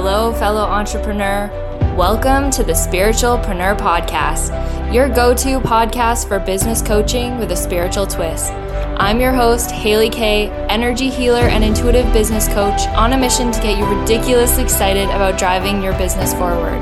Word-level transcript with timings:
hello, 0.00 0.32
fellow 0.34 0.60
entrepreneur. 0.60 1.50
Welcome 1.96 2.52
to 2.52 2.62
the 2.62 2.72
Spiritualpreneur 2.72 3.76
Podcast, 3.76 4.94
your 4.94 5.08
go 5.08 5.34
to 5.34 5.58
podcast 5.58 6.28
for 6.28 6.38
business 6.38 6.80
coaching 6.80 7.36
with 7.36 7.50
a 7.50 7.56
spiritual 7.56 8.06
twist. 8.06 8.52
I'm 8.52 9.18
your 9.18 9.32
host, 9.32 9.72
Haley 9.72 10.08
Kay, 10.08 10.50
energy 10.68 11.10
healer 11.10 11.48
and 11.48 11.64
intuitive 11.64 12.12
business 12.12 12.46
coach 12.46 12.86
on 12.90 13.12
a 13.12 13.18
mission 13.18 13.50
to 13.50 13.60
get 13.60 13.76
you 13.76 13.86
ridiculously 13.86 14.62
excited 14.62 15.06
about 15.06 15.36
driving 15.36 15.82
your 15.82 15.98
business 15.98 16.32
forward. 16.32 16.78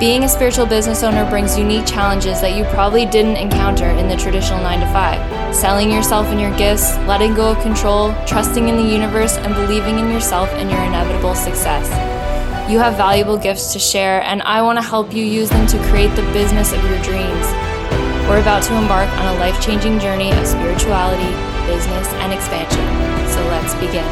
Being 0.00 0.24
a 0.24 0.28
spiritual 0.28 0.64
business 0.64 1.02
owner 1.02 1.28
brings 1.28 1.58
unique 1.58 1.84
challenges 1.84 2.40
that 2.40 2.56
you 2.56 2.64
probably 2.72 3.04
didn't 3.04 3.36
encounter 3.36 3.90
in 3.90 4.08
the 4.08 4.16
traditional 4.16 4.62
9 4.62 4.80
to 4.80 4.86
5. 4.86 5.54
Selling 5.54 5.92
yourself 5.92 6.28
and 6.28 6.40
your 6.40 6.56
gifts, 6.56 6.96
letting 7.06 7.34
go 7.34 7.50
of 7.50 7.60
control, 7.60 8.14
trusting 8.26 8.70
in 8.70 8.76
the 8.76 8.90
universe, 8.90 9.36
and 9.36 9.54
believing 9.54 9.98
in 9.98 10.10
yourself 10.10 10.48
and 10.52 10.70
your 10.70 10.80
inevitable 10.80 11.34
success. 11.34 12.07
You 12.68 12.78
have 12.80 12.98
valuable 12.98 13.38
gifts 13.38 13.72
to 13.72 13.78
share, 13.78 14.22
and 14.24 14.42
I 14.42 14.60
want 14.60 14.76
to 14.76 14.82
help 14.82 15.14
you 15.14 15.24
use 15.24 15.48
them 15.48 15.66
to 15.68 15.78
create 15.84 16.14
the 16.14 16.22
business 16.34 16.70
of 16.70 16.84
your 16.84 17.00
dreams. 17.02 17.46
We're 18.28 18.42
about 18.42 18.62
to 18.64 18.76
embark 18.76 19.08
on 19.08 19.34
a 19.34 19.38
life 19.38 19.58
changing 19.62 19.98
journey 19.98 20.32
of 20.32 20.46
spirituality, 20.46 21.32
business, 21.66 22.06
and 22.20 22.30
expansion. 22.30 22.84
So 23.30 23.42
let's 23.48 23.74
begin. 23.76 24.04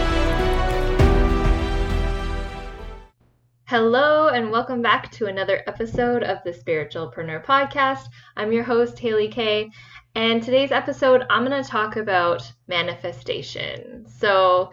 Hello, 3.66 4.28
and 4.28 4.50
welcome 4.50 4.80
back 4.80 5.10
to 5.12 5.26
another 5.26 5.62
episode 5.66 6.22
of 6.22 6.38
the 6.42 6.52
Spiritualpreneur 6.52 7.44
Podcast. 7.44 8.08
I'm 8.38 8.52
your 8.52 8.64
host, 8.64 8.98
Haley 8.98 9.28
Kay, 9.28 9.70
and 10.14 10.42
today's 10.42 10.72
episode, 10.72 11.24
I'm 11.28 11.44
going 11.44 11.62
to 11.62 11.68
talk 11.68 11.96
about 11.96 12.50
manifestation. 12.68 14.06
So, 14.08 14.72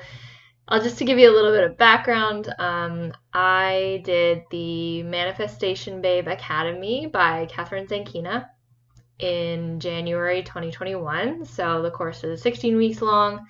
I'll 0.68 0.82
just 0.82 0.98
to 1.00 1.06
give 1.06 1.20
you 1.20 1.30
a 1.30 1.36
little 1.36 1.52
bit 1.52 1.64
of 1.64 1.78
background. 1.78 2.54
Um, 2.58 3.14
I 3.34 4.02
did 4.06 4.44
the 4.50 5.04
Manifestation 5.04 6.02
Babe 6.02 6.28
Academy 6.28 7.08
by 7.08 7.48
Kathrin 7.48 7.88
Zenkina 7.88 8.48
in 9.20 9.80
January 9.80 10.42
2021. 10.42 11.46
So 11.46 11.82
the 11.82 11.92
course 11.92 12.24
is 12.24 12.42
16 12.42 12.78
weeks 12.78 13.02
long 13.02 13.46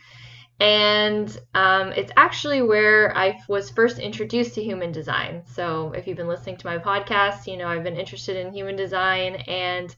and 0.60 1.38
um, 1.56 1.92
it's 1.92 2.12
actually 2.16 2.62
where 2.62 3.16
I 3.18 3.40
was 3.48 3.70
first 3.70 4.00
introduced 4.00 4.56
to 4.56 4.64
human 4.64 4.92
design. 4.92 5.44
So, 5.46 5.92
if 5.92 6.08
you've 6.08 6.18
been 6.18 6.28
listening 6.28 6.58
to 6.58 6.66
my 6.66 6.78
podcast, 6.78 7.48
you 7.48 7.58
know 7.58 7.68
I've 7.68 7.84
been 7.84 7.98
interested 7.98 8.38
in 8.38 8.54
human 8.54 8.76
design, 8.76 9.36
and 9.48 9.94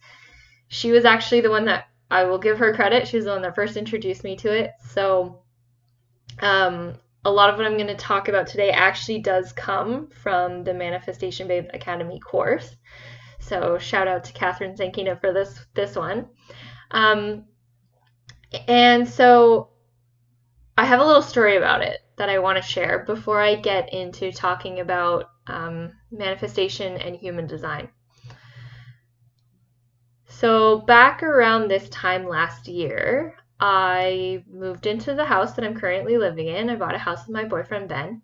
she 0.68 0.92
was 0.92 1.06
actually 1.06 1.42
the 1.42 1.52
one 1.52 1.66
that 1.66 1.86
I 2.10 2.24
will 2.24 2.40
give 2.40 2.58
her 2.60 2.74
credit. 2.74 3.08
She 3.08 3.18
was 3.18 3.26
the 3.26 3.32
one 3.32 3.42
that 3.42 3.54
first 3.54 3.78
introduced 3.78 4.24
me 4.24 4.38
to 4.38 4.52
it. 4.52 4.72
So, 4.90 5.42
um, 6.40 6.96
a 7.26 7.32
lot 7.32 7.50
of 7.50 7.58
what 7.58 7.66
I'm 7.66 7.76
going 7.76 7.88
to 7.88 7.96
talk 7.96 8.28
about 8.28 8.46
today 8.46 8.70
actually 8.70 9.20
does 9.20 9.52
come 9.52 10.08
from 10.08 10.64
the 10.64 10.74
Manifestation 10.74 11.48
Babe 11.48 11.66
Academy 11.74 12.20
course. 12.20 12.76
So, 13.40 13.80
shout 13.80 14.08
out 14.08 14.24
to 14.26 14.34
Kathrin 14.34 14.78
Zenkina 14.78 15.20
for 15.20 15.34
this 15.34 15.66
this 15.74 15.96
one. 15.96 16.28
Um, 16.92 17.46
and 18.68 19.10
so 19.10 19.70
I 20.78 20.86
have 20.86 21.00
a 21.00 21.06
little 21.06 21.22
story 21.22 21.58
about 21.58 21.82
it 21.82 22.00
that 22.18 22.30
I 22.30 22.40
want 22.40 22.58
to 22.58 22.62
share 22.62 23.04
before 23.06 23.42
I 23.42 23.56
get 23.56 23.92
into 23.92 24.32
talking 24.32 24.80
about 24.80 25.30
um, 25.48 25.94
manifestation 26.12 26.98
and 26.98 27.16
human 27.16 27.48
design. 27.48 27.90
So, 30.28 30.80
back 30.80 31.24
around 31.24 31.70
this 31.70 31.90
time 31.90 32.28
last 32.28 32.68
year, 32.68 33.36
I 33.60 34.44
moved 34.52 34.86
into 34.86 35.14
the 35.14 35.26
house 35.26 35.54
that 35.54 35.66
I'm 35.66 35.80
currently 35.80 36.18
living 36.18 36.48
in. 36.48 36.70
I 36.70 36.76
bought 36.76 36.96
a 36.96 37.00
house 37.00 37.26
with 37.26 37.36
my 37.36 37.46
boyfriend, 37.46 37.88
Ben. 37.90 38.22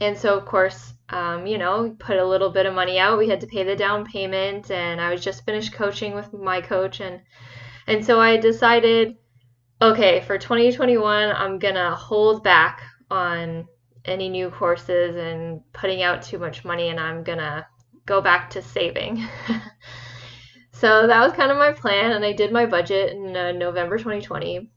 And 0.00 0.18
so, 0.18 0.36
of 0.36 0.44
course, 0.44 0.94
um, 1.08 1.46
you 1.46 1.58
know, 1.58 1.94
put 1.98 2.18
a 2.18 2.26
little 2.26 2.50
bit 2.50 2.66
of 2.66 2.74
money 2.74 2.98
out. 2.98 3.18
We 3.18 3.28
had 3.28 3.40
to 3.40 3.46
pay 3.46 3.62
the 3.62 3.76
down 3.76 4.04
payment, 4.04 4.70
and 4.70 5.00
I 5.00 5.10
was 5.10 5.22
just 5.22 5.44
finished 5.44 5.72
coaching 5.72 6.14
with 6.14 6.32
my 6.32 6.60
coach, 6.60 7.00
and 7.00 7.20
and 7.86 8.04
so 8.04 8.20
I 8.20 8.36
decided 8.36 9.16
okay, 9.80 10.20
for 10.20 10.38
2021, 10.38 11.32
I'm 11.34 11.58
to 11.74 11.90
hold 11.90 12.44
back 12.44 12.82
on 13.10 13.66
any 14.04 14.28
new 14.28 14.48
courses 14.48 15.16
and 15.16 15.60
putting 15.72 16.02
out 16.02 16.22
too 16.22 16.38
much 16.38 16.64
money, 16.64 16.88
and 16.88 17.00
I'm 17.00 17.24
to 17.38 17.66
go 18.06 18.20
back 18.20 18.50
to 18.50 18.62
saving. 18.62 19.26
so 20.72 21.06
that 21.06 21.22
was 21.22 21.32
kind 21.34 21.50
of 21.50 21.58
my 21.58 21.72
plan, 21.72 22.12
and 22.12 22.24
I 22.24 22.32
did 22.32 22.52
my 22.52 22.66
budget 22.66 23.12
in 23.12 23.36
uh, 23.36 23.52
November 23.52 23.98
2020. 23.98 24.70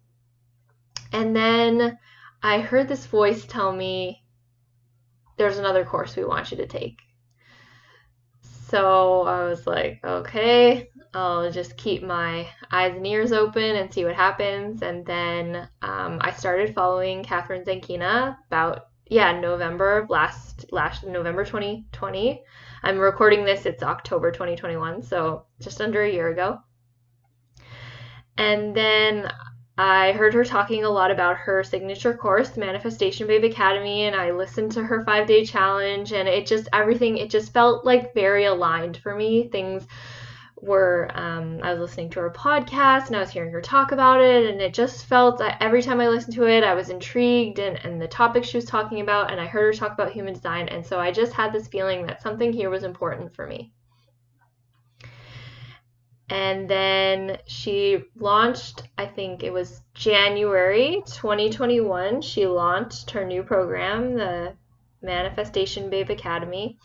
And 1.14 1.36
then 1.36 1.98
I 2.44 2.60
heard 2.60 2.88
this 2.88 3.06
voice 3.06 3.46
tell 3.46 3.72
me, 3.72 4.24
there's 5.38 5.58
another 5.58 5.86
course 5.86 6.16
we 6.16 6.26
want 6.26 6.52
you 6.52 6.58
to 6.58 6.68
take. 6.68 7.00
So 8.42 9.24
I 9.24 9.44
was 9.48 9.66
like, 9.66 10.00
okay, 10.04 10.90
I'll 11.14 11.52
just 11.52 11.78
keep 11.78 12.04
my 12.04 12.48
eyes 12.72 12.96
and 12.96 13.08
ears 13.08 13.32
open 13.32 13.76
and 13.76 13.94
see 13.94 14.04
what 14.04 14.16
happens. 14.16 14.82
And 14.82 15.06
then 15.06 15.68
um, 15.82 16.18
I 16.22 16.32
started 16.32 16.76
following 16.76 17.24
Kathrin 17.24 17.66
Zenkina 17.66 18.38
about 18.48 18.88
yeah 19.08 19.40
November 19.40 20.08
last 20.10 20.66
last 20.72 21.06
November 21.06 21.46
2020. 21.46 22.44
I'm 22.86 23.00
recording 23.00 23.46
this. 23.46 23.66
It's 23.66 23.82
October 23.82 24.32
2021, 24.32 25.02
so 25.02 25.48
just 25.60 25.82
under 25.82 26.04
a 26.04 26.12
year 26.12 26.30
ago. 26.30 26.60
And 28.38 28.76
then 28.76 29.28
I 29.76 30.12
heard 30.12 30.36
her 30.36 30.46
talking 30.46 30.84
a 30.84 30.90
lot 30.92 31.10
about 31.10 31.36
her 31.36 31.64
signature 31.64 32.16
course, 32.16 32.56
Manifestation 32.58 33.26
Babe 33.26 33.44
Academy, 33.44 34.04
and 34.04 34.16
I 34.16 34.30
listened 34.30 34.72
to 34.74 34.84
her 34.84 35.04
five 35.04 35.26
day 35.26 35.44
challenge, 35.44 36.14
and 36.14 36.30
it 36.30 36.46
just 36.46 36.70
everything 36.74 37.18
it 37.18 37.32
just 37.32 37.52
felt 37.52 37.86
like 37.86 38.14
very 38.14 38.46
aligned 38.46 38.98
for 38.98 39.16
me. 39.16 39.50
Things 39.52 39.88
were 40.66 41.10
um, 41.14 41.60
I 41.64 41.72
was 41.72 41.80
listening 41.80 42.10
to 42.12 42.20
her 42.22 42.30
podcast 42.32 43.08
and 43.08 43.16
I 43.16 43.20
was 43.20 43.30
hearing 43.30 43.52
her 43.52 43.62
talk 43.62 43.92
about 43.92 44.22
it, 44.22 44.50
and 44.50 44.62
it 44.62 44.74
just 44.74 45.06
felt 45.06 45.38
that 45.38 45.58
every 45.62 45.82
time 45.82 46.02
I 46.02 46.08
listened 46.08 46.34
to 46.36 46.48
it, 46.48 46.64
I 46.64 46.74
was 46.74 46.90
intrigued 46.90 47.60
and, 47.60 47.78
and 47.86 48.02
the 48.02 48.08
topic 48.08 48.44
she 48.44 48.58
was 48.58 48.66
talking 48.66 49.02
about, 49.02 49.32
and 49.32 49.40
I 49.40 49.46
heard 49.46 49.74
her 49.74 49.80
talk 49.80 49.94
about 49.94 50.12
human 50.12 50.34
design, 50.34 50.68
and 50.70 50.86
so 50.86 51.00
I 51.00 51.12
just 51.12 51.34
had 51.34 51.54
this 51.54 51.68
feeling 51.68 52.06
that 52.08 52.22
something 52.22 52.52
here 52.52 52.70
was 52.70 52.84
important 52.84 53.36
for 53.36 53.46
me. 53.46 53.72
And 56.28 56.68
then 56.68 57.38
she 57.46 58.04
launched, 58.16 58.82
I 58.98 59.06
think 59.06 59.44
it 59.44 59.54
was 59.54 59.82
January 59.94 61.04
2021, 61.06 62.22
she 62.22 62.48
launched 62.48 63.12
her 63.12 63.24
new 63.24 63.44
program, 63.44 64.16
the 64.16 64.54
Manifestation 65.04 65.92
Babe 65.92 66.10
Academy. 66.10 66.80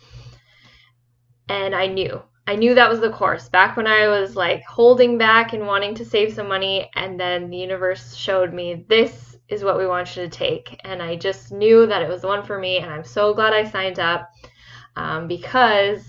And 1.49 1.73
I 1.73 1.87
knew 1.87 2.21
I 2.47 2.55
knew 2.55 2.75
that 2.75 2.89
was 2.89 2.99
the 2.99 3.11
course 3.11 3.49
back 3.49 3.77
when 3.77 3.87
I 3.87 4.07
was 4.07 4.35
like 4.35 4.63
holding 4.63 5.17
back 5.17 5.53
and 5.53 5.67
wanting 5.67 5.95
to 5.95 6.05
save 6.05 6.33
some 6.33 6.47
money. 6.47 6.89
And 6.95 7.19
then 7.19 7.49
the 7.49 7.57
universe 7.57 8.15
showed 8.15 8.53
me 8.53 8.85
this 8.89 9.37
is 9.47 9.63
what 9.63 9.77
we 9.77 9.87
want 9.87 10.15
you 10.15 10.23
to 10.23 10.29
take. 10.29 10.79
And 10.83 11.01
I 11.01 11.15
just 11.15 11.51
knew 11.51 11.85
that 11.85 12.01
it 12.01 12.09
was 12.09 12.21
the 12.21 12.27
one 12.27 12.43
for 12.43 12.59
me. 12.59 12.77
And 12.79 12.91
I'm 12.91 13.03
so 13.03 13.33
glad 13.33 13.53
I 13.53 13.63
signed 13.63 13.99
up 13.99 14.29
um, 14.95 15.27
because 15.27 16.03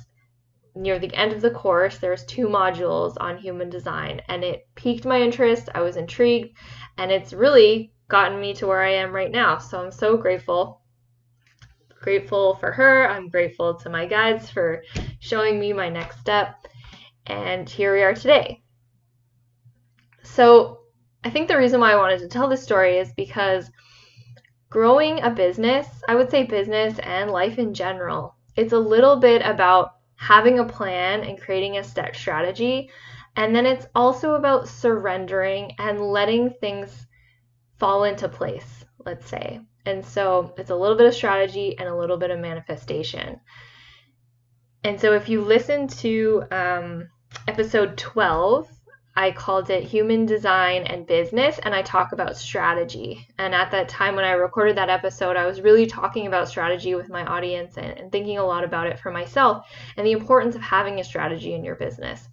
near 0.75 0.99
the 0.99 1.15
end 1.15 1.33
of 1.33 1.43
the 1.43 1.51
course, 1.51 1.99
there's 1.99 2.25
two 2.25 2.49
modules 2.49 3.15
on 3.21 3.37
human 3.37 3.69
design. 3.69 4.23
And 4.29 4.43
it 4.43 4.67
piqued 4.75 5.05
my 5.05 5.21
interest. 5.21 5.69
I 5.75 5.81
was 5.81 5.97
intrigued. 5.97 6.57
And 6.99 7.11
it's 7.13 7.33
really 7.33 7.93
gotten 8.09 8.41
me 8.41 8.55
to 8.55 8.67
where 8.67 8.83
I 8.83 8.93
am 8.93 9.13
right 9.13 9.31
now. 9.31 9.59
So 9.59 9.83
I'm 9.83 9.93
so 9.93 10.17
grateful 10.17 10.82
grateful 12.03 12.57
for 12.57 12.73
her. 12.73 13.09
I'm 13.09 13.29
grateful 13.29 13.75
to 13.77 13.89
my 13.89 14.05
guides 14.07 14.51
for 14.51 14.83
showing 15.21 15.59
me 15.59 15.73
my 15.73 15.89
next 15.89 16.21
step. 16.21 16.67
And 17.27 17.69
here 17.69 17.95
we 17.95 18.03
are 18.03 18.15
today. 18.15 18.63
So, 20.23 20.81
I 21.25 21.31
think 21.31 21.49
the 21.49 21.57
reason 21.57 21.81
why 21.81 21.93
I 21.93 21.97
wanted 21.97 22.19
to 22.19 22.29
tell 22.29 22.49
this 22.49 22.63
story 22.63 22.99
is 22.99 23.13
because 23.13 23.71
growing 24.71 25.23
a 25.23 25.31
business, 25.31 25.87
I 26.09 26.17
would 26.17 26.31
say 26.31 26.43
business 26.43 26.99
and 26.99 27.31
life 27.31 27.59
in 27.59 27.75
general, 27.75 28.35
it's 28.57 28.73
a 28.73 28.79
little 28.79 29.17
bit 29.17 29.43
about 29.43 29.93
having 30.17 30.59
a 30.59 30.65
plan 30.65 31.23
and 31.23 31.41
creating 31.41 31.79
a 31.79 31.85
step 31.85 32.17
strategy. 32.17 32.91
And 33.37 33.55
then 33.55 33.67
it's 33.67 33.87
also 33.95 34.35
about 34.35 34.69
surrendering 34.69 35.73
and 35.79 36.01
letting 36.01 36.51
things 36.51 37.07
fall 37.79 38.05
into 38.05 38.29
place, 38.29 38.85
let's 39.05 39.27
say. 39.27 39.61
And 39.85 40.05
so 40.05 40.55
it's 40.57 40.71
a 40.71 40.77
little 40.77 40.97
bit 40.97 41.07
of 41.07 41.15
strategy 41.15 41.77
and 41.79 41.89
a 41.89 41.97
little 41.97 42.17
bit 42.17 42.31
of 42.31 42.39
manifestation. 42.39 43.41
And 44.85 45.01
so 45.01 45.13
if 45.13 45.29
you 45.29 45.43
listen 45.43 45.87
to 45.89 46.45
um, 46.51 47.09
episode 47.47 47.97
12, 47.97 48.69
I 49.15 49.31
called 49.31 49.69
it 49.69 49.85
Human 49.85 50.25
Design 50.25 50.85
and 50.85 51.07
Business, 51.07 51.61
and 51.63 51.75
I 51.75 51.83
talk 51.83 52.13
about 52.13 52.37
strategy. 52.37 53.29
And 53.39 53.55
at 53.55 53.71
that 53.73 53.89
time, 53.89 54.17
when 54.17 54.25
I 54.25 54.33
recorded 54.33 54.77
that 54.79 54.89
episode, 54.89 55.37
I 55.37 55.47
was 55.47 55.61
really 55.61 55.87
talking 55.87 56.27
about 56.27 56.49
strategy 56.49 56.95
with 56.95 57.11
my 57.11 57.25
audience 57.27 57.77
and, 57.77 57.99
and 57.99 58.11
thinking 58.11 58.39
a 58.39 58.45
lot 58.45 58.65
about 58.65 58.87
it 58.87 58.99
for 58.99 59.11
myself 59.11 59.67
and 59.97 60.07
the 60.07 60.13
importance 60.13 60.57
of 60.57 60.63
having 60.63 60.99
a 60.99 61.05
strategy 61.05 61.53
in 61.53 61.63
your 61.63 61.75
business 61.75 62.27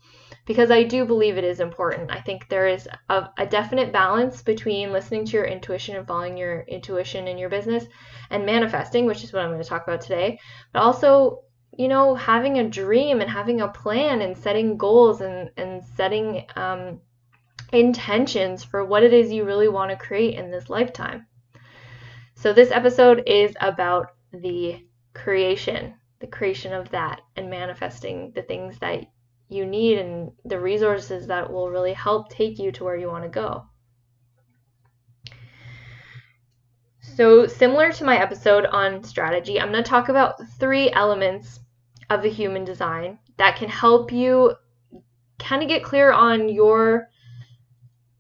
because 0.49 0.71
I 0.71 0.81
do 0.81 1.05
believe 1.05 1.37
it 1.37 1.43
is 1.43 1.59
important. 1.59 2.09
I 2.09 2.21
think 2.21 2.49
there 2.49 2.67
is 2.67 2.87
a, 3.07 3.29
a, 3.37 3.45
definite 3.45 3.93
balance 3.93 4.41
between 4.41 4.91
listening 4.91 5.23
to 5.25 5.33
your 5.33 5.45
intuition 5.45 5.95
and 5.95 6.07
following 6.07 6.37
your 6.37 6.61
intuition 6.61 7.27
in 7.27 7.37
your 7.37 7.49
business 7.49 7.85
and 8.31 8.47
manifesting, 8.47 9.05
which 9.05 9.23
is 9.23 9.31
what 9.31 9.43
I'm 9.43 9.51
going 9.51 9.61
to 9.61 9.69
talk 9.69 9.87
about 9.87 10.01
today, 10.01 10.39
but 10.73 10.79
also, 10.79 11.43
you 11.77 11.87
know, 11.87 12.15
having 12.15 12.57
a 12.57 12.67
dream 12.67 13.21
and 13.21 13.29
having 13.29 13.61
a 13.61 13.67
plan 13.67 14.21
and 14.21 14.35
setting 14.35 14.75
goals 14.75 15.21
and, 15.21 15.51
and 15.55 15.83
setting 15.95 16.47
um, 16.55 16.99
intentions 17.71 18.63
for 18.63 18.83
what 18.83 19.03
it 19.03 19.13
is 19.13 19.31
you 19.31 19.45
really 19.45 19.69
want 19.69 19.91
to 19.91 19.97
create 19.97 20.33
in 20.33 20.49
this 20.49 20.67
lifetime. 20.67 21.27
So, 22.33 22.53
this 22.53 22.71
episode 22.71 23.21
is 23.27 23.55
about 23.61 24.13
the 24.33 24.83
creation, 25.13 25.93
the 26.21 26.27
creation 26.27 26.73
of 26.73 26.89
that, 26.89 27.21
and 27.35 27.51
manifesting 27.51 28.31
the 28.33 28.41
things 28.41 28.79
that 28.79 29.05
you 29.49 29.65
need 29.65 29.97
and 29.97 30.31
the 30.45 30.59
resources 30.59 31.27
that 31.27 31.51
will 31.51 31.69
really 31.69 31.93
help 31.93 32.29
take 32.29 32.59
you 32.59 32.71
to 32.71 32.83
where 32.83 32.95
you 32.95 33.07
want 33.07 33.23
to 33.23 33.29
go. 33.29 33.65
So, 37.01 37.47
similar 37.47 37.91
to 37.91 38.05
my 38.05 38.21
episode 38.21 38.65
on 38.65 39.03
strategy, 39.03 39.59
I'm 39.59 39.71
going 39.71 39.83
to 39.83 39.89
talk 39.89 40.07
about 40.07 40.47
three 40.59 40.91
elements 40.91 41.59
of 42.09 42.21
the 42.21 42.29
human 42.29 42.63
design 42.63 43.19
that 43.37 43.57
can 43.57 43.69
help 43.69 44.11
you 44.11 44.53
kind 45.37 45.63
of 45.63 45.67
get 45.67 45.83
clear 45.83 46.11
on 46.11 46.47
your 46.49 47.09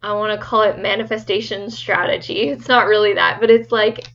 I 0.01 0.13
want 0.13 0.37
to 0.37 0.45
call 0.45 0.61
it 0.61 0.79
manifestation 0.79 1.69
strategy. 1.69 2.49
It's 2.49 2.67
not 2.67 2.87
really 2.87 3.13
that, 3.13 3.39
but 3.39 3.49
it's 3.49 3.71
like 3.71 4.09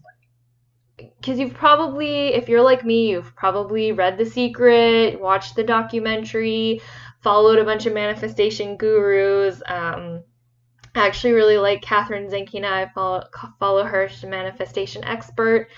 because 0.96 1.38
you've 1.38 1.54
probably, 1.54 2.34
if 2.34 2.48
you're 2.48 2.62
like 2.62 2.84
me, 2.84 3.10
you've 3.10 3.34
probably 3.34 3.92
read 3.92 4.18
The 4.18 4.26
Secret, 4.26 5.18
watched 5.18 5.56
the 5.56 5.64
documentary, 5.64 6.82
followed 7.24 7.58
a 7.58 7.64
bunch 7.64 7.86
of 7.86 7.94
manifestation 7.94 8.76
gurus. 8.76 9.62
Um, 9.66 10.22
I 10.94 11.06
actually 11.06 11.32
really 11.32 11.58
like 11.58 11.82
Kathrin 11.82 12.30
Zenkina. 12.30 12.70
I 12.70 12.88
follow, 12.94 13.24
follow 13.58 13.82
her. 13.82 14.08
She's 14.08 14.22
a 14.22 14.28
manifestation 14.28 15.02
expert. 15.02 15.68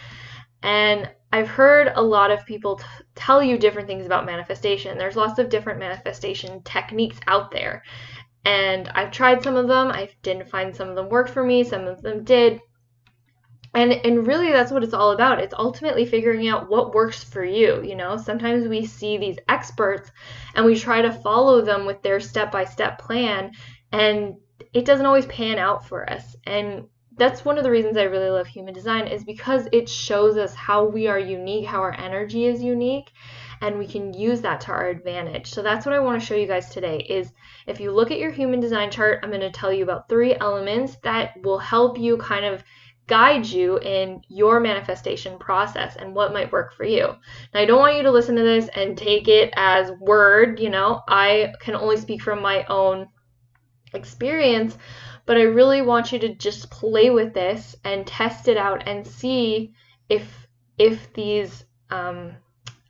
And 0.62 1.08
I've 1.32 1.48
heard 1.48 1.92
a 1.94 2.02
lot 2.02 2.30
of 2.30 2.44
people 2.44 2.76
t- 2.76 2.84
tell 3.14 3.42
you 3.42 3.56
different 3.56 3.88
things 3.88 4.04
about 4.04 4.26
manifestation. 4.26 4.98
There's 4.98 5.16
lots 5.16 5.38
of 5.38 5.48
different 5.48 5.78
manifestation 5.78 6.62
techniques 6.64 7.18
out 7.28 7.50
there. 7.50 7.84
And 8.44 8.88
I've 8.88 9.12
tried 9.12 9.42
some 9.42 9.56
of 9.56 9.68
them. 9.68 9.88
I 9.88 10.10
didn't 10.22 10.50
find 10.50 10.74
some 10.74 10.88
of 10.88 10.96
them 10.96 11.08
worked 11.08 11.30
for 11.30 11.44
me, 11.44 11.64
some 11.64 11.86
of 11.86 12.02
them 12.02 12.24
did. 12.24 12.60
And 13.76 13.92
and 13.92 14.26
really 14.26 14.50
that's 14.50 14.72
what 14.72 14.82
it's 14.82 14.94
all 14.94 15.12
about. 15.12 15.38
It's 15.38 15.54
ultimately 15.54 16.06
figuring 16.06 16.48
out 16.48 16.70
what 16.70 16.94
works 16.94 17.22
for 17.22 17.44
you, 17.44 17.82
you 17.82 17.94
know? 17.94 18.16
Sometimes 18.16 18.66
we 18.66 18.86
see 18.86 19.18
these 19.18 19.36
experts 19.48 20.10
and 20.54 20.64
we 20.64 20.76
try 20.76 21.02
to 21.02 21.12
follow 21.12 21.60
them 21.60 21.84
with 21.84 22.02
their 22.02 22.18
step-by-step 22.18 22.98
plan 22.98 23.52
and 23.92 24.36
it 24.72 24.86
doesn't 24.86 25.04
always 25.06 25.26
pan 25.26 25.58
out 25.58 25.86
for 25.86 26.08
us. 26.10 26.36
And 26.44 26.86
that's 27.18 27.44
one 27.44 27.58
of 27.58 27.64
the 27.64 27.70
reasons 27.70 27.98
I 27.98 28.04
really 28.04 28.30
love 28.30 28.46
human 28.46 28.72
design 28.72 29.06
is 29.08 29.24
because 29.24 29.68
it 29.72 29.88
shows 29.88 30.36
us 30.38 30.54
how 30.54 30.86
we 30.86 31.06
are 31.06 31.18
unique, 31.18 31.66
how 31.66 31.80
our 31.80 31.94
energy 31.98 32.46
is 32.46 32.62
unique, 32.62 33.10
and 33.60 33.78
we 33.78 33.86
can 33.86 34.12
use 34.12 34.42
that 34.42 34.60
to 34.62 34.72
our 34.72 34.88
advantage. 34.88 35.50
So 35.50 35.62
that's 35.62 35.86
what 35.86 35.94
I 35.94 35.98
want 35.98 36.20
to 36.20 36.26
show 36.26 36.34
you 36.34 36.46
guys 36.46 36.68
today 36.70 36.98
is 36.98 37.32
if 37.66 37.80
you 37.80 37.90
look 37.90 38.10
at 38.10 38.18
your 38.18 38.30
human 38.30 38.60
design 38.60 38.90
chart, 38.90 39.20
I'm 39.22 39.30
going 39.30 39.40
to 39.40 39.50
tell 39.50 39.72
you 39.72 39.82
about 39.82 40.08
three 40.08 40.34
elements 40.34 40.96
that 41.04 41.42
will 41.42 41.58
help 41.58 41.98
you 41.98 42.16
kind 42.18 42.44
of 42.44 42.62
guide 43.06 43.46
you 43.46 43.78
in 43.78 44.20
your 44.28 44.58
manifestation 44.58 45.38
process 45.38 45.96
and 45.96 46.14
what 46.14 46.32
might 46.32 46.50
work 46.50 46.74
for 46.74 46.84
you. 46.84 47.14
Now, 47.54 47.60
I 47.60 47.64
don't 47.64 47.78
want 47.78 47.96
you 47.96 48.02
to 48.02 48.10
listen 48.10 48.36
to 48.36 48.42
this 48.42 48.68
and 48.74 48.98
take 48.98 49.28
it 49.28 49.52
as 49.56 49.92
word, 49.92 50.58
you 50.58 50.70
know, 50.70 51.02
I 51.08 51.54
can 51.60 51.74
only 51.74 51.96
speak 51.96 52.22
from 52.22 52.42
my 52.42 52.64
own 52.66 53.08
experience, 53.94 54.76
but 55.24 55.36
I 55.36 55.42
really 55.42 55.82
want 55.82 56.12
you 56.12 56.18
to 56.20 56.34
just 56.34 56.70
play 56.70 57.10
with 57.10 57.32
this 57.32 57.76
and 57.84 58.06
test 58.06 58.48
it 58.48 58.56
out 58.56 58.86
and 58.86 59.06
see 59.06 59.72
if 60.08 60.46
if 60.78 61.12
these 61.14 61.64
um, 61.90 62.32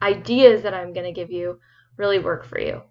ideas 0.03 0.63
that 0.63 0.75
I'm 0.75 0.93
going 0.93 1.07
to 1.07 1.13
give 1.13 1.31
you 1.31 1.61
really 1.97 2.19
work 2.19 2.45
for 2.45 2.59
you. 2.59 2.83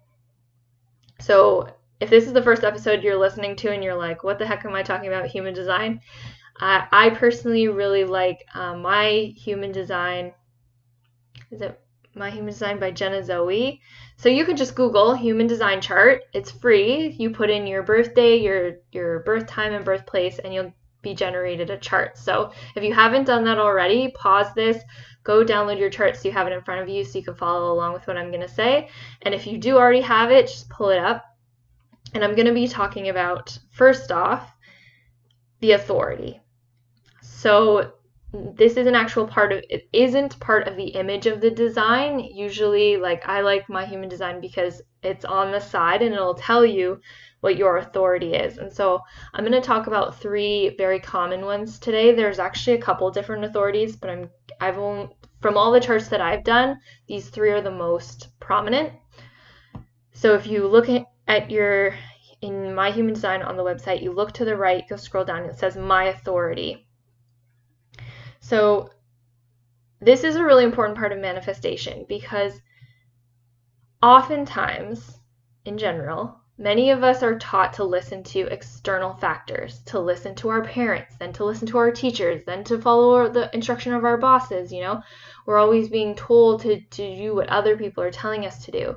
So, 1.20 1.68
if 2.00 2.10
this 2.10 2.26
is 2.26 2.32
the 2.32 2.42
first 2.42 2.64
episode 2.64 3.02
you're 3.02 3.18
listening 3.18 3.56
to 3.56 3.72
and 3.72 3.82
you're 3.82 3.96
like, 3.96 4.22
what 4.22 4.38
the 4.38 4.46
heck 4.46 4.64
am 4.64 4.74
I 4.74 4.82
talking 4.82 5.08
about 5.08 5.26
human 5.26 5.54
design? 5.54 6.00
I, 6.60 6.86
I 6.90 7.10
personally 7.10 7.68
really 7.68 8.04
like 8.04 8.44
um, 8.54 8.82
my 8.82 9.32
human 9.36 9.72
design. 9.72 10.32
Is 11.50 11.60
it 11.60 11.80
my 12.14 12.30
human 12.30 12.52
design 12.52 12.80
by 12.80 12.90
Jenna 12.90 13.22
Zoe? 13.22 13.80
So 14.16 14.28
you 14.28 14.44
can 14.44 14.56
just 14.56 14.74
Google 14.74 15.14
human 15.14 15.46
design 15.46 15.80
chart. 15.80 16.22
It's 16.32 16.50
free. 16.50 17.14
You 17.18 17.30
put 17.30 17.50
in 17.50 17.66
your 17.66 17.82
birthday, 17.82 18.36
your 18.36 18.76
your 18.92 19.20
birth 19.20 19.46
time 19.46 19.74
and 19.74 19.84
birthplace, 19.84 20.38
and 20.38 20.54
you'll 20.54 20.72
be 21.02 21.14
generated 21.14 21.70
a 21.70 21.78
chart. 21.78 22.18
So 22.18 22.52
if 22.74 22.82
you 22.82 22.92
haven't 22.92 23.24
done 23.24 23.44
that 23.44 23.58
already, 23.58 24.08
pause 24.08 24.52
this, 24.54 24.82
go 25.22 25.44
download 25.44 25.78
your 25.78 25.90
chart 25.90 26.16
so 26.16 26.26
you 26.26 26.32
have 26.32 26.46
it 26.46 26.52
in 26.52 26.62
front 26.62 26.80
of 26.80 26.88
you 26.88 27.04
so 27.04 27.18
you 27.18 27.24
can 27.24 27.36
follow 27.36 27.72
along 27.72 27.92
with 27.92 28.06
what 28.06 28.16
I'm 28.16 28.30
going 28.30 28.40
to 28.40 28.48
say. 28.48 28.88
And 29.22 29.32
if 29.34 29.46
you 29.46 29.58
do 29.58 29.76
already 29.76 30.00
have 30.00 30.32
it, 30.32 30.48
just 30.48 30.68
pull 30.68 30.88
it 30.90 30.98
up. 30.98 31.24
And 32.14 32.24
I'm 32.24 32.34
going 32.34 32.46
to 32.46 32.54
be 32.54 32.66
talking 32.66 33.08
about, 33.08 33.56
first 33.70 34.10
off, 34.10 34.50
the 35.60 35.72
authority. 35.72 36.40
So 37.46 37.92
this 38.32 38.76
is 38.76 38.88
an 38.88 38.96
actual 38.96 39.24
part 39.24 39.52
of 39.52 39.62
it 39.70 39.88
isn't 39.92 40.40
part 40.40 40.66
of 40.66 40.74
the 40.74 40.88
image 40.88 41.26
of 41.26 41.40
the 41.40 41.48
design. 41.48 42.18
Usually 42.18 42.96
like 42.96 43.28
I 43.28 43.40
like 43.40 43.68
my 43.68 43.86
human 43.86 44.08
design 44.08 44.40
because 44.40 44.82
it's 45.04 45.24
on 45.24 45.52
the 45.52 45.60
side 45.60 46.02
and 46.02 46.12
it'll 46.12 46.34
tell 46.34 46.66
you 46.66 47.00
what 47.42 47.56
your 47.56 47.76
authority 47.76 48.34
is. 48.34 48.58
And 48.58 48.72
so 48.72 49.00
I'm 49.32 49.44
going 49.44 49.52
to 49.52 49.64
talk 49.64 49.86
about 49.86 50.18
three 50.18 50.74
very 50.76 50.98
common 50.98 51.44
ones 51.44 51.78
today. 51.78 52.12
There's 52.12 52.40
actually 52.40 52.78
a 52.78 52.82
couple 52.82 53.08
different 53.12 53.44
authorities, 53.44 53.94
but 53.94 54.10
I'm 54.10 54.28
I've 54.60 54.78
only 54.78 55.10
from 55.40 55.56
all 55.56 55.70
the 55.70 55.78
charts 55.78 56.08
that 56.08 56.20
I've 56.20 56.42
done, 56.42 56.80
these 57.06 57.28
three 57.28 57.52
are 57.52 57.62
the 57.62 57.70
most 57.70 58.28
prominent. 58.40 58.92
So 60.14 60.34
if 60.34 60.48
you 60.48 60.66
look 60.66 60.88
at 61.28 61.50
your 61.52 61.94
in 62.42 62.74
my 62.74 62.90
human 62.90 63.14
design 63.14 63.42
on 63.42 63.56
the 63.56 63.62
website, 63.62 64.02
you 64.02 64.10
look 64.10 64.32
to 64.32 64.44
the 64.44 64.56
right, 64.56 64.88
go 64.88 64.96
scroll 64.96 65.24
down, 65.24 65.44
it 65.44 65.60
says 65.60 65.76
my 65.76 66.06
authority. 66.06 66.85
So, 68.48 68.90
this 70.00 70.22
is 70.22 70.36
a 70.36 70.44
really 70.44 70.62
important 70.62 70.96
part 70.96 71.10
of 71.10 71.18
manifestation 71.18 72.06
because 72.08 72.60
oftentimes, 74.00 75.18
in 75.64 75.78
general, 75.78 76.38
many 76.56 76.90
of 76.90 77.02
us 77.02 77.24
are 77.24 77.40
taught 77.40 77.72
to 77.72 77.82
listen 77.82 78.22
to 78.22 78.46
external 78.46 79.14
factors, 79.14 79.82
to 79.86 79.98
listen 79.98 80.36
to 80.36 80.48
our 80.50 80.62
parents, 80.62 81.16
then 81.18 81.32
to 81.32 81.44
listen 81.44 81.66
to 81.66 81.78
our 81.78 81.90
teachers, 81.90 82.40
then 82.46 82.62
to 82.62 82.80
follow 82.80 83.28
the 83.28 83.52
instruction 83.52 83.92
of 83.94 84.04
our 84.04 84.16
bosses. 84.16 84.72
You 84.72 84.82
know, 84.82 85.02
we're 85.44 85.58
always 85.58 85.88
being 85.88 86.14
told 86.14 86.62
to, 86.62 86.80
to 86.80 87.16
do 87.16 87.34
what 87.34 87.48
other 87.48 87.76
people 87.76 88.04
are 88.04 88.12
telling 88.12 88.46
us 88.46 88.64
to 88.66 88.70
do. 88.70 88.96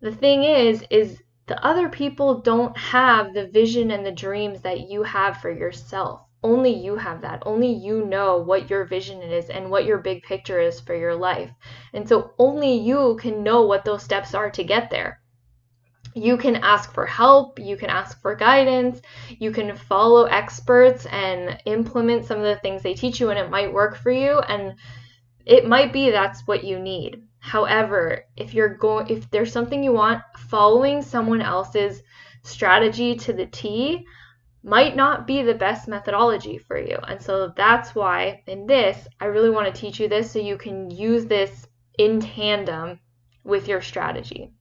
The 0.00 0.12
thing 0.12 0.44
is, 0.44 0.82
is 0.88 1.22
the 1.46 1.62
other 1.62 1.90
people 1.90 2.40
don't 2.40 2.74
have 2.78 3.34
the 3.34 3.48
vision 3.48 3.90
and 3.90 4.06
the 4.06 4.12
dreams 4.12 4.62
that 4.62 4.88
you 4.88 5.02
have 5.02 5.42
for 5.42 5.50
yourself 5.50 6.22
only 6.42 6.70
you 6.70 6.96
have 6.96 7.20
that. 7.22 7.42
Only 7.46 7.72
you 7.72 8.04
know 8.04 8.38
what 8.38 8.68
your 8.68 8.84
vision 8.84 9.22
is 9.22 9.48
and 9.48 9.70
what 9.70 9.84
your 9.84 9.98
big 9.98 10.22
picture 10.22 10.60
is 10.60 10.80
for 10.80 10.94
your 10.94 11.14
life. 11.14 11.50
And 11.92 12.08
so 12.08 12.32
only 12.38 12.74
you 12.74 13.16
can 13.20 13.42
know 13.42 13.62
what 13.62 13.84
those 13.84 14.02
steps 14.02 14.34
are 14.34 14.50
to 14.50 14.64
get 14.64 14.90
there. 14.90 15.20
You 16.14 16.36
can 16.36 16.56
ask 16.56 16.92
for 16.92 17.06
help, 17.06 17.58
you 17.58 17.76
can 17.76 17.88
ask 17.88 18.20
for 18.20 18.34
guidance, 18.34 19.00
you 19.28 19.50
can 19.50 19.74
follow 19.76 20.24
experts 20.24 21.06
and 21.06 21.58
implement 21.64 22.26
some 22.26 22.38
of 22.38 22.44
the 22.44 22.56
things 22.56 22.82
they 22.82 22.92
teach 22.92 23.18
you, 23.18 23.30
and 23.30 23.38
it 23.38 23.50
might 23.50 23.72
work 23.72 23.96
for 23.96 24.10
you. 24.10 24.38
And 24.40 24.74
it 25.46 25.66
might 25.66 25.92
be 25.92 26.10
that's 26.10 26.46
what 26.46 26.64
you 26.64 26.78
need. 26.78 27.22
However, 27.38 28.26
if 28.36 28.52
you're 28.52 28.76
going, 28.76 29.08
if 29.08 29.30
there's 29.30 29.52
something 29.52 29.82
you 29.82 29.92
want, 29.92 30.22
following 30.48 31.02
someone 31.02 31.40
else's 31.40 32.02
strategy 32.42 33.16
to 33.16 33.32
the 33.32 33.46
T 33.46 34.04
might 34.62 34.94
not 34.94 35.26
be 35.26 35.42
the 35.42 35.54
best 35.54 35.88
methodology 35.88 36.58
for 36.58 36.78
you. 36.78 36.96
And 37.08 37.20
so 37.20 37.52
that's 37.56 37.94
why 37.94 38.42
in 38.46 38.66
this, 38.66 39.08
I 39.20 39.26
really 39.26 39.50
want 39.50 39.72
to 39.72 39.80
teach 39.80 39.98
you 39.98 40.08
this 40.08 40.30
so 40.30 40.38
you 40.38 40.56
can 40.56 40.90
use 40.90 41.26
this 41.26 41.66
in 41.98 42.20
tandem 42.20 43.00
with 43.44 43.68
your 43.68 43.80
strategy. 43.80 44.52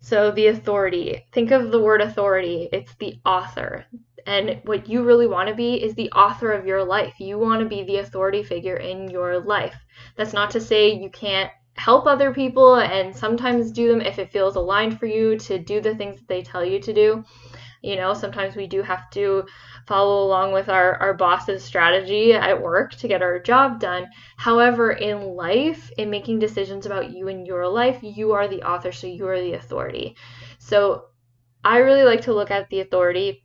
So, 0.00 0.30
the 0.30 0.46
authority. 0.48 1.24
Think 1.32 1.50
of 1.50 1.72
the 1.72 1.80
word 1.80 2.00
authority. 2.00 2.68
It's 2.72 2.94
the 2.96 3.18
author. 3.24 3.86
And 4.24 4.60
what 4.64 4.88
you 4.88 5.02
really 5.02 5.26
want 5.26 5.48
to 5.48 5.54
be 5.54 5.82
is 5.82 5.94
the 5.94 6.10
author 6.12 6.52
of 6.52 6.66
your 6.66 6.84
life. 6.84 7.14
You 7.18 7.38
want 7.38 7.60
to 7.60 7.68
be 7.68 7.82
the 7.82 7.96
authority 7.98 8.42
figure 8.42 8.76
in 8.76 9.10
your 9.10 9.40
life. 9.40 9.74
That's 10.16 10.32
not 10.32 10.50
to 10.52 10.60
say 10.60 10.92
you 10.92 11.10
can't 11.10 11.50
help 11.74 12.06
other 12.06 12.32
people 12.32 12.76
and 12.76 13.14
sometimes 13.14 13.70
do 13.70 13.88
them 13.88 14.00
if 14.00 14.18
it 14.18 14.32
feels 14.32 14.56
aligned 14.56 14.98
for 14.98 15.06
you 15.06 15.38
to 15.38 15.58
do 15.58 15.80
the 15.80 15.94
things 15.94 16.18
that 16.18 16.28
they 16.28 16.42
tell 16.42 16.64
you 16.64 16.80
to 16.80 16.92
do 16.92 17.24
You 17.86 17.94
know, 17.94 18.14
sometimes 18.14 18.56
we 18.56 18.66
do 18.66 18.82
have 18.82 19.08
to 19.10 19.44
follow 19.86 20.26
along 20.26 20.52
with 20.52 20.68
our, 20.68 20.96
our 20.96 21.14
boss's 21.14 21.62
strategy 21.62 22.32
at 22.32 22.60
work 22.60 22.96
to 22.96 23.06
get 23.06 23.22
our 23.22 23.38
job 23.38 23.78
done. 23.78 24.08
However, 24.36 24.90
in 24.90 25.22
life, 25.22 25.92
in 25.96 26.10
making 26.10 26.40
decisions 26.40 26.84
about 26.84 27.12
you 27.12 27.28
and 27.28 27.46
your 27.46 27.68
life, 27.68 28.00
you 28.02 28.32
are 28.32 28.48
the 28.48 28.68
author, 28.68 28.90
so 28.90 29.06
you 29.06 29.28
are 29.28 29.40
the 29.40 29.52
authority. 29.52 30.16
So 30.58 31.04
I 31.62 31.78
really 31.78 32.02
like 32.02 32.22
to 32.22 32.34
look 32.34 32.50
at 32.50 32.68
the 32.70 32.80
authority 32.80 33.44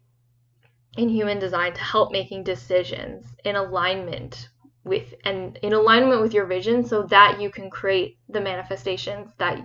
in 0.98 1.08
human 1.08 1.38
design 1.38 1.74
to 1.74 1.82
help 1.82 2.12
making 2.12 2.44
decisions 2.44 3.28
in 3.46 3.56
alignment 3.56 4.50
with 4.84 5.14
and 5.24 5.58
in 5.58 5.74
alignment 5.74 6.20
with 6.20 6.34
your 6.34 6.48
vision 6.48 6.84
so 6.84 7.04
that 7.04 7.40
you 7.40 7.52
can 7.52 7.70
create 7.70 8.18
the 8.28 8.42
manifestations 8.42 9.30
that 9.38 9.62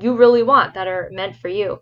you 0.00 0.16
really 0.16 0.42
want 0.42 0.72
that 0.72 0.88
are 0.88 1.10
meant 1.12 1.36
for 1.36 1.48
you. 1.48 1.80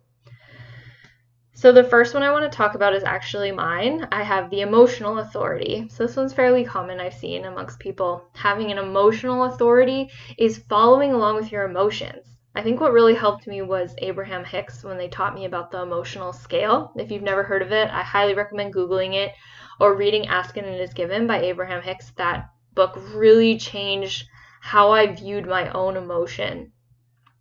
So 1.59 1.73
the 1.73 1.83
first 1.83 2.15
one 2.15 2.23
I 2.23 2.31
want 2.31 2.49
to 2.49 2.57
talk 2.57 2.77
about 2.77 2.95
is 2.95 3.03
actually 3.03 3.50
mine. 3.50 4.07
I 4.12 4.23
have 4.23 4.49
the 4.49 4.61
emotional 4.61 5.19
authority. 5.19 5.88
So 5.91 6.07
this 6.07 6.15
one's 6.15 6.33
fairly 6.33 6.62
common 6.62 7.00
I've 7.00 7.15
seen 7.15 7.47
amongst 7.47 7.81
people. 7.81 8.23
Having 8.35 8.71
an 8.71 8.79
emotional 8.79 9.43
authority 9.43 10.09
is 10.38 10.62
following 10.69 11.12
along 11.12 11.35
with 11.35 11.50
your 11.50 11.65
emotions. 11.65 12.29
I 12.55 12.62
think 12.62 12.81
what 12.81 12.93
really 12.93 13.17
helped 13.17 13.49
me 13.49 13.62
was 13.62 13.97
Abraham 13.99 14.45
Hicks 14.45 14.85
when 14.85 14.99
they 14.99 15.09
taught 15.09 15.35
me 15.35 15.47
about 15.47 15.73
the 15.73 15.83
emotional 15.83 16.33
scale. 16.33 16.93
If 16.95 17.11
you've 17.11 17.23
never 17.25 17.43
heard 17.43 17.62
of 17.62 17.73
it, 17.73 17.91
I 17.91 18.03
highly 18.05 18.35
recommend 18.35 18.73
Googling 18.73 19.15
it 19.15 19.33
or 19.81 19.97
reading 19.97 20.29
Ask 20.29 20.57
and 20.57 20.67
It 20.69 20.81
Is 20.81 20.95
Given 20.95 21.27
by 21.27 21.41
Abraham 21.41 21.83
Hicks. 21.83 22.12
That 22.19 22.50
book 22.75 22.97
really 23.17 23.59
changed 23.59 24.29
how 24.61 24.93
I 24.93 25.09
viewed 25.09 25.49
my 25.49 25.73
own 25.73 25.97
emotion 25.97 26.71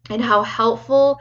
and 0.10 0.24
how 0.24 0.42
helpful 0.42 1.20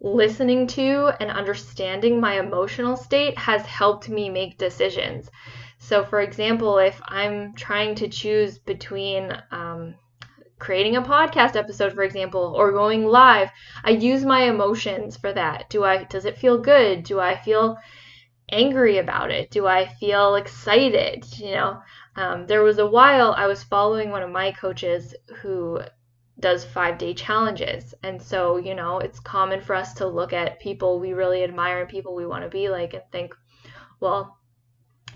listening 0.00 0.66
to 0.66 1.10
and 1.20 1.30
understanding 1.30 2.20
my 2.20 2.38
emotional 2.38 2.96
state 2.96 3.38
has 3.38 3.64
helped 3.66 4.08
me 4.08 4.28
make 4.28 4.58
decisions. 4.58 5.30
So, 5.78 6.04
for 6.04 6.20
example, 6.20 6.78
if 6.78 7.00
I'm 7.06 7.54
trying 7.54 7.94
to 7.96 8.08
choose 8.08 8.58
between 8.58 9.32
um, 9.50 9.94
creating 10.58 10.96
a 10.96 11.02
podcast 11.02 11.56
episode, 11.56 11.92
for 11.92 12.02
example, 12.02 12.54
or 12.56 12.72
going 12.72 13.04
live, 13.06 13.50
I 13.84 13.90
use 13.90 14.24
my 14.24 14.42
emotions 14.44 15.16
for 15.16 15.32
that. 15.32 15.68
Do 15.70 15.84
I 15.84 16.04
does 16.04 16.24
it 16.24 16.38
feel 16.38 16.58
good? 16.58 17.04
Do 17.04 17.20
I 17.20 17.36
feel 17.36 17.78
angry 18.50 18.98
about 18.98 19.30
it? 19.30 19.50
Do 19.50 19.66
I 19.66 19.86
feel 19.86 20.36
excited? 20.36 21.26
You 21.38 21.52
know, 21.52 21.82
um, 22.16 22.46
there 22.46 22.62
was 22.62 22.78
a 22.78 22.86
while 22.86 23.34
I 23.36 23.46
was 23.46 23.62
following 23.62 24.10
one 24.10 24.22
of 24.22 24.30
my 24.30 24.52
coaches 24.52 25.14
who 25.40 25.80
does 26.38 26.64
five 26.64 26.98
day 26.98 27.14
challenges. 27.14 27.94
And 28.02 28.20
so, 28.20 28.56
you 28.56 28.74
know, 28.74 28.98
it's 28.98 29.20
common 29.20 29.60
for 29.60 29.74
us 29.74 29.94
to 29.94 30.06
look 30.06 30.32
at 30.32 30.60
people 30.60 31.00
we 31.00 31.12
really 31.12 31.42
admire 31.42 31.80
and 31.80 31.88
people 31.88 32.14
we 32.14 32.26
want 32.26 32.44
to 32.44 32.50
be 32.50 32.68
like 32.68 32.94
and 32.94 33.02
think, 33.10 33.34
well, 34.00 34.38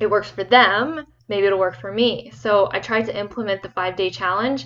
it 0.00 0.10
works 0.10 0.30
for 0.30 0.44
them, 0.44 1.04
maybe 1.28 1.46
it'll 1.46 1.58
work 1.58 1.78
for 1.78 1.92
me. 1.92 2.30
So 2.34 2.70
I 2.72 2.80
tried 2.80 3.06
to 3.06 3.18
implement 3.18 3.62
the 3.62 3.70
five 3.70 3.96
day 3.96 4.10
challenge 4.10 4.64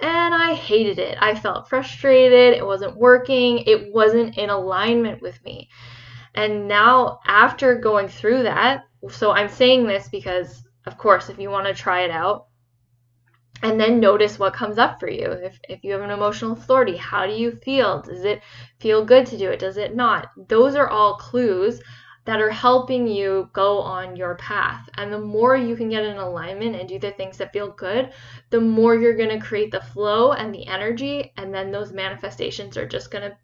and 0.00 0.34
I 0.34 0.54
hated 0.54 0.98
it. 0.98 1.16
I 1.20 1.34
felt 1.34 1.68
frustrated. 1.68 2.54
It 2.54 2.66
wasn't 2.66 2.96
working. 2.96 3.58
It 3.58 3.92
wasn't 3.92 4.36
in 4.36 4.50
alignment 4.50 5.22
with 5.22 5.42
me. 5.44 5.68
And 6.34 6.66
now, 6.66 7.20
after 7.26 7.76
going 7.76 8.08
through 8.08 8.42
that, 8.42 8.82
so 9.08 9.30
I'm 9.30 9.48
saying 9.48 9.86
this 9.86 10.08
because, 10.08 10.64
of 10.86 10.98
course, 10.98 11.28
if 11.28 11.38
you 11.38 11.48
want 11.48 11.68
to 11.68 11.74
try 11.74 12.02
it 12.02 12.10
out, 12.10 12.46
and 13.64 13.80
then 13.80 13.98
notice 13.98 14.38
what 14.38 14.52
comes 14.52 14.76
up 14.76 15.00
for 15.00 15.08
you. 15.08 15.24
If, 15.24 15.58
if 15.70 15.82
you 15.82 15.92
have 15.92 16.02
an 16.02 16.10
emotional 16.10 16.52
authority, 16.52 16.98
how 16.98 17.26
do 17.26 17.32
you 17.32 17.50
feel? 17.50 18.02
Does 18.02 18.22
it 18.24 18.42
feel 18.78 19.04
good 19.04 19.24
to 19.26 19.38
do 19.38 19.50
it? 19.50 19.58
Does 19.58 19.78
it 19.78 19.96
not? 19.96 20.30
Those 20.48 20.74
are 20.74 20.88
all 20.88 21.16
clues 21.16 21.80
that 22.26 22.42
are 22.42 22.50
helping 22.50 23.06
you 23.06 23.48
go 23.54 23.78
on 23.78 24.16
your 24.16 24.34
path. 24.34 24.86
And 24.98 25.10
the 25.10 25.18
more 25.18 25.56
you 25.56 25.76
can 25.76 25.88
get 25.88 26.04
in 26.04 26.18
alignment 26.18 26.76
and 26.76 26.86
do 26.86 26.98
the 26.98 27.12
things 27.12 27.38
that 27.38 27.54
feel 27.54 27.70
good, 27.70 28.12
the 28.50 28.60
more 28.60 28.96
you're 28.96 29.16
going 29.16 29.38
to 29.38 29.46
create 29.46 29.70
the 29.70 29.80
flow 29.80 30.32
and 30.32 30.54
the 30.54 30.66
energy, 30.66 31.32
and 31.38 31.52
then 31.52 31.70
those 31.70 31.90
manifestations 31.90 32.76
are 32.76 32.86
just 32.86 33.10
going 33.10 33.30
to 33.30 33.36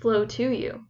flow 0.00 0.26
to 0.26 0.50
you. 0.50 0.84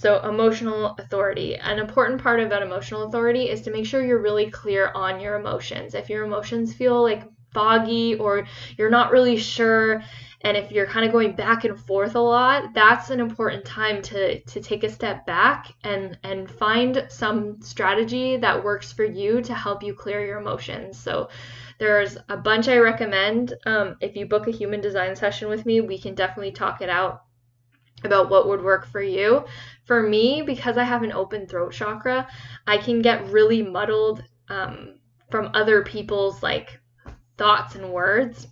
So, 0.00 0.18
emotional 0.26 0.94
authority. 0.98 1.56
An 1.56 1.78
important 1.78 2.22
part 2.22 2.40
about 2.40 2.62
emotional 2.62 3.02
authority 3.02 3.50
is 3.50 3.60
to 3.60 3.70
make 3.70 3.84
sure 3.84 4.02
you're 4.02 4.22
really 4.22 4.50
clear 4.50 4.90
on 4.94 5.20
your 5.20 5.34
emotions. 5.34 5.94
If 5.94 6.08
your 6.08 6.24
emotions 6.24 6.72
feel 6.72 7.02
like 7.02 7.24
foggy 7.52 8.14
or 8.14 8.46
you're 8.78 8.88
not 8.88 9.12
really 9.12 9.36
sure, 9.36 10.02
and 10.40 10.56
if 10.56 10.72
you're 10.72 10.86
kind 10.86 11.04
of 11.04 11.12
going 11.12 11.32
back 11.32 11.64
and 11.66 11.78
forth 11.78 12.14
a 12.14 12.18
lot, 12.18 12.72
that's 12.72 13.10
an 13.10 13.20
important 13.20 13.66
time 13.66 14.00
to, 14.04 14.40
to 14.40 14.62
take 14.62 14.84
a 14.84 14.88
step 14.88 15.26
back 15.26 15.74
and, 15.84 16.18
and 16.24 16.50
find 16.50 17.04
some 17.10 17.60
strategy 17.60 18.38
that 18.38 18.64
works 18.64 18.90
for 18.90 19.04
you 19.04 19.42
to 19.42 19.52
help 19.52 19.82
you 19.82 19.92
clear 19.92 20.24
your 20.24 20.38
emotions. 20.38 20.98
So 20.98 21.28
there's 21.78 22.16
a 22.30 22.38
bunch 22.38 22.68
I 22.68 22.78
recommend. 22.78 23.52
Um, 23.66 23.96
if 24.00 24.16
you 24.16 24.24
book 24.24 24.48
a 24.48 24.50
human 24.50 24.80
design 24.80 25.14
session 25.14 25.50
with 25.50 25.66
me, 25.66 25.82
we 25.82 25.98
can 25.98 26.14
definitely 26.14 26.52
talk 26.52 26.80
it 26.80 26.88
out 26.88 27.24
about 28.04 28.30
what 28.30 28.48
would 28.48 28.62
work 28.62 28.86
for 28.86 29.02
you. 29.02 29.44
For 29.84 30.02
me, 30.02 30.42
because 30.42 30.76
I 30.76 30.84
have 30.84 31.02
an 31.02 31.12
open 31.12 31.46
throat 31.46 31.72
chakra, 31.72 32.28
I 32.66 32.78
can 32.78 33.02
get 33.02 33.28
really 33.28 33.62
muddled 33.62 34.24
um, 34.48 34.96
from 35.30 35.50
other 35.54 35.82
people's 35.82 36.42
like 36.42 36.80
thoughts 37.36 37.74
and 37.74 37.92
words 37.92 38.46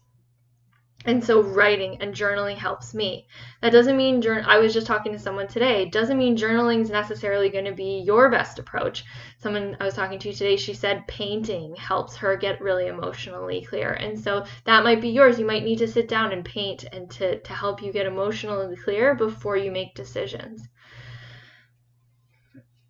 and 1.09 1.25
so 1.25 1.41
writing 1.41 1.97
and 2.03 2.15
journaling 2.15 2.59
helps 2.59 2.93
me. 2.93 3.27
That 3.63 3.73
doesn't 3.73 3.97
mean 3.97 4.23
I 4.45 4.59
was 4.59 4.75
just 4.75 4.87
talking 4.87 5.13
to 5.13 5.19
someone 5.19 5.49
today. 5.49 5.85
It 5.85 5.91
doesn't 5.91 6.19
mean 6.19 6.37
journaling 6.37 6.83
is 6.83 6.91
necessarily 6.91 7.49
going 7.49 7.65
to 7.65 7.73
be 7.73 8.03
your 8.05 8.31
best 8.31 8.59
approach. 8.59 9.05
Someone 9.39 9.75
I 9.81 9.87
was 9.87 9.95
talking 9.95 10.19
to 10.19 10.33
today, 10.35 10.57
she 10.57 10.75
said 10.75 11.09
painting 11.09 11.75
helps 11.77 12.17
her 12.17 12.37
get 12.37 12.61
really 12.61 12.89
emotionally 12.89 13.65
clear. 13.65 13.95
And 13.95 14.21
so 14.21 14.45
that 14.65 14.85
might 14.85 15.01
be 15.01 15.09
yours. 15.09 15.39
You 15.39 15.47
might 15.47 15.65
need 15.65 15.79
to 15.79 15.89
sit 15.89 16.09
down 16.09 16.33
and 16.33 16.45
paint 16.45 16.85
and 16.93 17.11
to 17.13 17.41
to 17.41 17.53
help 17.55 17.83
you 17.83 17.91
get 17.91 18.05
emotionally 18.05 18.77
clear 18.77 19.15
before 19.15 19.57
you 19.57 19.71
make 19.71 19.95
decisions. 19.95 20.69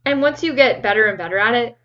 And 0.04 0.20
once 0.20 0.42
you 0.42 0.54
get 0.54 0.82
better 0.82 1.06
and 1.06 1.18
better 1.18 1.38
at 1.38 1.54
it, 1.54 1.78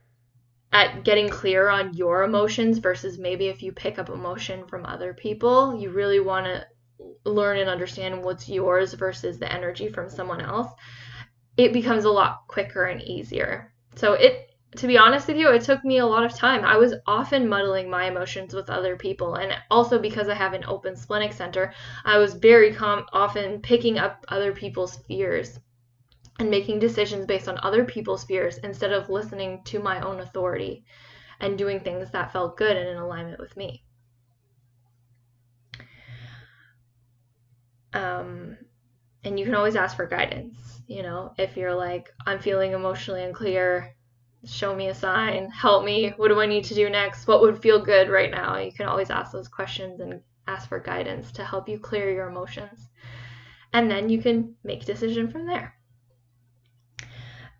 at 0.74 1.03
getting 1.03 1.30
clear 1.30 1.70
on 1.70 1.94
your 1.94 2.24
emotions 2.24 2.80
versus 2.80 3.20
maybe 3.20 3.48
if 3.48 3.62
you 3.62 3.72
pick 3.72 4.00
up 4.00 4.10
emotion 4.10 4.65
from 4.65 4.86
other 4.86 5.13
people, 5.13 5.80
you 5.80 5.92
really 5.92 6.20
want 6.20 6.46
to 6.48 6.65
learn 7.25 7.60
and 7.60 7.70
understand 7.70 8.24
what's 8.24 8.50
yours 8.50 8.94
versus 8.94 9.38
the 9.38 9.51
energy 9.51 9.88
from 9.88 10.10
someone 10.10 10.42
else. 10.42 10.72
It 11.58 11.74
becomes 11.74 12.06
a 12.06 12.12
lot 12.12 12.42
quicker 12.48 12.86
and 12.86 13.01
easier. 13.03 13.72
So 13.96 14.13
it 14.13 14.50
to 14.77 14.88
be 14.88 14.98
honest 14.98 15.27
with 15.27 15.38
you, 15.38 15.51
it 15.51 15.62
took 15.62 15.86
me 15.86 16.00
a 16.00 16.06
lot 16.06 16.24
of 16.24 16.34
time. 16.34 16.65
I 16.65 16.77
was 16.77 16.96
often 17.06 17.48
muddling 17.48 17.92
my 17.92 18.06
emotions 18.06 18.56
with 18.56 18.72
other 18.72 18.98
people. 18.98 19.36
And 19.36 19.53
also 19.70 20.00
because 20.00 20.27
I 20.30 20.34
have 20.34 20.53
an 20.53 20.65
open 20.65 20.96
splenic 20.96 21.32
center, 21.32 21.75
I 22.03 22.18
was 22.18 22.34
very 22.34 22.74
com- 22.74 23.06
often 23.13 23.62
picking 23.62 24.00
up 24.00 24.25
other 24.30 24.51
people's 24.51 24.98
fears 25.08 25.60
and 26.40 26.50
making 26.50 26.80
decisions 26.80 27.25
based 27.25 27.48
on 27.48 27.60
other 27.62 27.86
people's 27.86 28.24
fears 28.24 28.58
instead 28.60 28.92
of 28.92 29.10
listening 29.10 29.62
to 29.66 29.80
my 29.80 30.02
own 30.02 30.20
authority 30.20 30.84
and 31.40 31.58
doing 31.58 31.80
things 31.80 32.10
that 32.12 32.32
felt 32.32 32.58
good 32.58 32.75
and 32.75 32.90
in 32.90 32.98
alignment 32.98 33.40
with 33.40 33.56
me. 33.56 33.84
Um, 37.94 38.58
and 39.24 39.40
you 39.40 39.46
can 39.46 39.56
always 39.56 39.75
ask 39.75 39.96
for 39.96 40.08
guidance. 40.08 40.82
You 40.88 41.04
know, 41.04 41.34
if 41.38 41.56
you're 41.56 41.75
like, 41.75 42.10
I'm 42.25 42.40
feeling 42.40 42.74
emotionally 42.74 43.24
unclear, 43.24 43.96
show 44.46 44.75
me 44.75 44.88
a 44.90 44.96
sign, 44.96 45.50
help 45.50 45.86
me. 45.86 46.13
What 46.18 46.28
do 46.30 46.42
I 46.42 46.46
need 46.46 46.66
to 46.66 46.75
do 46.75 46.90
next? 46.90 47.28
What 47.28 47.42
would 47.42 47.62
feel 47.62 47.84
good 47.84 48.10
right 48.10 48.32
now? 48.32 48.58
You 48.58 48.72
can 48.74 48.88
always 48.88 49.10
ask 49.10 49.32
those 49.32 49.48
questions 49.48 50.02
and 50.02 50.22
ask 50.48 50.68
for 50.68 50.80
guidance 50.80 51.32
to 51.34 51.46
help 51.46 51.70
you 51.70 51.80
clear 51.80 52.12
your 52.12 52.28
emotions. 52.28 52.90
And 53.72 53.90
then 53.90 54.10
you 54.10 54.22
can 54.22 54.56
make 54.63 54.86
decision 54.86 55.30
from 55.30 55.46
there. 55.46 55.75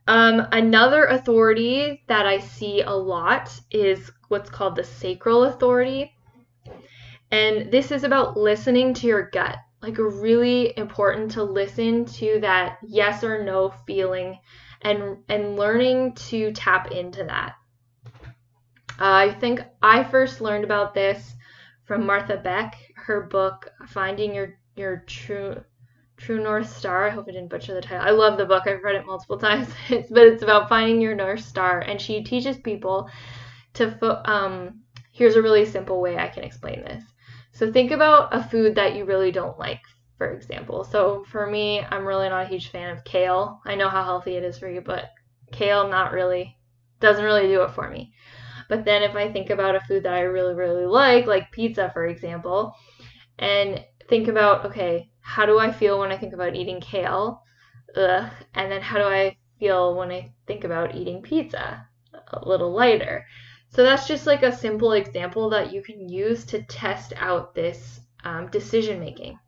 Um, 0.08 0.48
another 0.52 1.06
authority 1.06 2.04
that 2.08 2.26
I 2.26 2.40
see 2.40 2.82
a 2.82 2.92
lot 2.92 3.50
is 3.72 4.12
what's 4.28 4.50
called 4.50 4.76
the 4.76 4.84
sacral 4.84 5.46
authority. 5.46 6.14
And 7.32 7.72
this 7.72 7.92
is 7.92 8.04
about 8.04 8.38
listening 8.38 8.94
to 8.96 9.08
your 9.08 9.30
gut. 9.30 9.58
Like, 9.82 9.98
really 9.98 10.78
important 10.78 11.32
to 11.32 11.44
listen 11.44 12.06
to 12.06 12.40
that 12.42 12.78
yes 12.84 13.24
or 13.24 13.44
no 13.44 13.74
feeling 13.86 14.40
and, 14.82 15.18
and 15.30 15.58
learning 15.58 16.14
to 16.14 16.52
tap 16.52 16.92
into 16.92 17.24
that. 17.26 17.56
Uh, 19.00 19.12
I 19.28 19.34
think 19.34 19.62
I 19.82 20.04
first 20.04 20.42
learned 20.42 20.64
about 20.64 20.94
this 20.94 21.34
from 21.86 22.06
Martha 22.06 22.38
Beck, 22.38 22.76
her 22.96 23.22
book, 23.22 23.72
Finding 23.88 24.36
Your, 24.36 24.58
Your 24.76 25.04
True 25.08 25.64
True 26.24 26.42
North 26.42 26.70
Star. 26.76 27.08
I 27.08 27.12
hope 27.12 27.26
I 27.28 27.32
didn't 27.34 27.50
butcher 27.50 27.74
the 27.74 27.82
title. 27.82 28.06
I 28.08 28.12
love 28.12 28.38
the 28.38 28.46
book. 28.46 28.64
I've 28.66 28.84
read 28.84 28.96
it 28.96 29.06
multiple 29.06 29.38
times. 29.48 29.68
It's, 29.90 30.10
but 30.10 30.26
it's 30.26 30.44
about 30.44 30.70
finding 30.70 31.02
your 31.02 31.16
North 31.16 31.42
Star, 31.44 31.82
and 31.82 32.02
she 32.02 32.24
teaches 32.24 32.58
people 32.58 33.10
to. 33.76 33.92
Fo- 33.92 34.22
um, 34.26 34.82
here's 35.12 35.36
a 35.36 35.42
really 35.42 35.66
simple 35.66 36.02
way 36.02 36.18
I 36.18 36.28
can 36.30 36.44
explain 36.44 36.82
this. 36.84 37.04
So 37.52 37.72
think 37.72 37.92
about 37.92 38.34
a 38.36 38.44
food 38.44 38.76
that 38.76 38.96
you 38.96 39.06
really 39.06 39.32
don't 39.32 39.60
like. 39.60 39.82
for 40.18 40.32
example. 40.34 40.84
So 40.86 41.24
for 41.28 41.48
me, 41.48 41.82
I'm 41.92 42.06
really 42.06 42.30
not 42.30 42.46
a 42.46 42.50
huge 42.50 42.70
fan 42.72 42.92
of 42.92 43.04
kale. 43.04 43.62
I 43.66 43.76
know 43.76 43.90
how 43.90 44.04
healthy 44.04 44.36
it 44.38 44.44
is 44.44 44.58
for 44.60 44.70
you, 44.70 44.82
but 44.82 45.06
kale 45.52 45.90
not 45.90 46.14
really 46.14 46.58
doesn't 47.02 47.26
really 47.26 47.48
do 47.48 47.64
it 47.64 47.72
for 47.72 47.90
me. 47.90 48.14
But 48.70 48.86
then 48.86 49.04
if 49.04 49.16
I 49.16 49.32
think 49.32 49.50
about 49.52 49.76
a 49.76 49.82
food 49.82 50.04
that 50.04 50.14
I 50.14 50.22
really 50.22 50.56
really 50.56 50.86
like, 50.88 51.28
like 51.28 51.52
pizza 51.52 51.92
for 51.94 52.06
example, 52.08 52.76
and 53.40 53.84
think 54.08 54.28
about 54.28 54.66
okay, 54.66 55.10
how 55.22 55.46
do 55.46 55.60
I 55.60 55.72
feel 55.72 56.00
when 56.00 56.12
I 56.12 56.18
think 56.18 56.34
about 56.34 56.56
eating 56.56 56.82
kale? 56.82 57.42
Ugh. 57.96 58.32
And 58.54 58.72
then 58.72 58.82
how 58.82 58.98
do 58.98 59.06
I 59.06 59.38
feel 59.60 59.96
when 59.96 60.12
I 60.12 60.32
think 60.48 60.64
about 60.64 60.96
eating 60.96 61.22
pizza? 61.22 61.88
A 62.14 62.48
little 62.48 62.72
lighter. 62.72 63.26
So 63.70 63.84
that's 63.84 64.08
just 64.08 64.28
like 64.28 64.44
a 64.44 64.56
simple 64.56 64.92
example 64.92 65.50
that 65.50 65.74
you 65.74 65.82
can 65.82 66.08
use 66.08 66.46
to 66.46 66.64
test 66.64 67.14
out 67.18 67.56
this 67.56 68.02
um, 68.24 68.50
decision 68.50 69.00
making. 69.00 69.40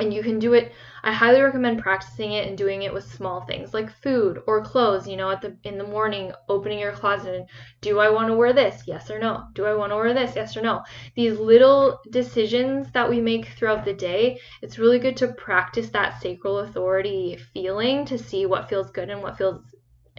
And 0.00 0.14
you 0.14 0.22
can 0.22 0.38
do 0.38 0.54
it. 0.54 0.72
I 1.02 1.12
highly 1.12 1.42
recommend 1.42 1.82
practicing 1.82 2.32
it 2.32 2.48
and 2.48 2.56
doing 2.56 2.82
it 2.82 2.92
with 2.92 3.04
small 3.12 3.42
things 3.42 3.74
like 3.74 3.90
food 3.90 4.42
or 4.46 4.64
clothes. 4.64 5.06
You 5.06 5.18
know, 5.18 5.30
at 5.30 5.42
the 5.42 5.58
in 5.62 5.76
the 5.76 5.84
morning, 5.84 6.32
opening 6.48 6.78
your 6.78 6.92
closet 6.92 7.34
and 7.34 7.46
do 7.82 8.00
I 8.00 8.08
want 8.08 8.28
to 8.28 8.34
wear 8.34 8.54
this? 8.54 8.84
Yes 8.86 9.10
or 9.10 9.18
no. 9.18 9.44
Do 9.54 9.66
I 9.66 9.74
want 9.74 9.92
to 9.92 9.96
wear 9.96 10.14
this? 10.14 10.34
Yes 10.34 10.56
or 10.56 10.62
no. 10.62 10.82
These 11.14 11.38
little 11.38 12.00
decisions 12.10 12.90
that 12.92 13.10
we 13.10 13.20
make 13.20 13.48
throughout 13.48 13.84
the 13.84 13.92
day. 13.92 14.40
It's 14.62 14.78
really 14.78 14.98
good 14.98 15.18
to 15.18 15.34
practice 15.34 15.90
that 15.90 16.20
sacral 16.22 16.60
authority 16.60 17.38
feeling 17.52 18.06
to 18.06 18.16
see 18.16 18.46
what 18.46 18.70
feels 18.70 18.90
good 18.90 19.10
and 19.10 19.22
what 19.22 19.36
feels 19.36 19.62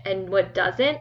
and 0.05 0.29
what 0.29 0.53
doesn't. 0.53 0.99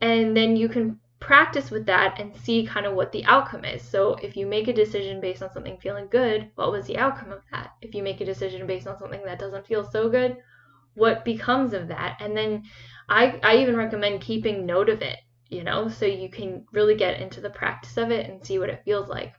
And 0.00 0.36
then 0.36 0.56
you 0.56 0.68
can 0.68 1.00
practice 1.22 1.70
with 1.70 1.86
that 1.86 2.18
and 2.20 2.36
see 2.36 2.66
kind 2.66 2.84
of 2.84 2.94
what 2.94 3.12
the 3.12 3.24
outcome 3.26 3.64
is. 3.64 3.80
So 3.80 4.14
if 4.16 4.36
you 4.36 4.44
make 4.44 4.66
a 4.66 4.72
decision 4.72 5.20
based 5.20 5.40
on 5.40 5.52
something 5.52 5.78
feeling 5.78 6.08
good, 6.10 6.50
what 6.56 6.72
was 6.72 6.86
the 6.86 6.98
outcome 6.98 7.30
of 7.30 7.42
that? 7.52 7.70
If 7.80 7.94
you 7.94 8.02
make 8.02 8.20
a 8.20 8.24
decision 8.24 8.66
based 8.66 8.88
on 8.88 8.98
something 8.98 9.22
that 9.24 9.38
doesn't 9.38 9.66
feel 9.66 9.88
so 9.88 10.08
good, 10.08 10.36
what 10.94 11.24
becomes 11.24 11.74
of 11.74 11.86
that? 11.88 12.16
And 12.20 12.36
then 12.36 12.64
I, 13.08 13.38
I 13.44 13.58
even 13.58 13.76
recommend 13.76 14.20
keeping 14.20 14.66
note 14.66 14.88
of 14.88 15.00
it, 15.00 15.18
you 15.48 15.62
know, 15.62 15.88
so 15.88 16.06
you 16.06 16.28
can 16.28 16.66
really 16.72 16.96
get 16.96 17.20
into 17.20 17.40
the 17.40 17.50
practice 17.50 17.96
of 17.96 18.10
it 18.10 18.28
and 18.28 18.44
see 18.44 18.58
what 18.58 18.70
it 18.70 18.82
feels 18.84 19.08
like. 19.08 19.32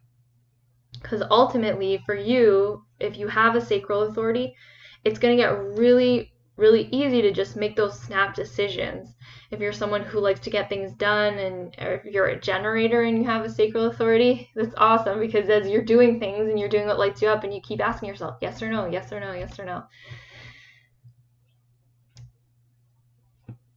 Because 1.02 1.22
ultimately, 1.30 2.02
for 2.06 2.16
you, 2.16 2.86
if 3.02 3.18
you 3.18 3.28
have 3.28 3.56
a 3.56 3.62
sacral 3.62 4.04
authority, 4.04 4.56
it's 5.04 5.20
going 5.20 5.36
to 5.36 5.44
get 5.44 5.50
really, 5.78 6.32
really 6.56 6.88
easy 6.94 7.22
to 7.22 7.32
just 7.34 7.58
make 7.58 7.76
those 7.76 8.00
snap 8.00 8.36
decisions 8.36 9.14
if 9.54 9.60
you're 9.60 9.72
someone 9.72 10.02
who 10.02 10.20
likes 10.20 10.40
to 10.42 10.50
get 10.50 10.68
things 10.68 10.92
done 10.94 11.36
and 11.36 11.76
if 11.78 12.04
you're 12.06 12.26
a 12.26 12.40
generator 12.40 13.04
and 13.04 13.18
you 13.18 13.24
have 13.24 13.46
a 13.46 13.50
sacral 13.50 13.86
authority, 13.86 14.50
that's 14.56 14.74
awesome 14.78 15.20
because 15.20 15.48
as 15.48 15.68
you're 15.68 15.84
doing 15.84 16.20
things 16.20 16.50
and 16.50 16.60
you're 16.60 16.68
doing 16.68 16.88
what 16.88 16.98
lights 16.98 17.22
you 17.22 17.28
up 17.28 17.44
and 17.44 17.54
you 17.54 17.62
keep 17.62 17.80
asking 17.80 18.10
yourself, 18.10 18.36
yes 18.42 18.62
or 18.62 18.70
no, 18.70 18.88
yes 18.88 19.12
or 19.12 19.20
no, 19.20 19.32
yes 19.32 19.60
or 19.60 19.66
no. 19.66 19.84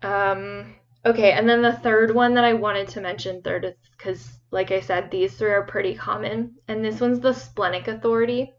Um, 0.02 0.74
okay, 1.04 1.32
and 1.32 1.48
then 1.48 1.62
the 1.62 1.72
third 1.72 2.14
one 2.14 2.34
that 2.34 2.44
I 2.44 2.54
wanted 2.54 2.88
to 2.88 3.00
mention, 3.00 3.42
third 3.42 3.74
because, 3.96 4.38
like 4.50 4.70
I 4.70 4.80
said, 4.80 5.10
these 5.10 5.34
three 5.34 5.50
are 5.50 5.66
pretty 5.66 5.94
common, 5.94 6.54
and 6.68 6.84
this 6.84 7.00
one's 7.00 7.20
the 7.20 7.32
splenic 7.32 7.88
authority. 7.88 8.52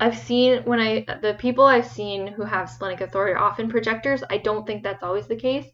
I've 0.00 0.16
seen 0.16 0.62
when 0.64 0.80
I 0.80 1.04
the 1.20 1.36
people 1.38 1.64
I've 1.64 1.86
seen 1.86 2.26
who 2.26 2.42
have 2.42 2.70
splenic 2.70 3.02
authority 3.02 3.34
are 3.34 3.38
often 3.38 3.68
projectors. 3.68 4.24
I 4.30 4.38
don't 4.38 4.66
think 4.66 4.82
that's 4.82 5.02
always 5.02 5.26
the 5.26 5.36
case 5.36 5.66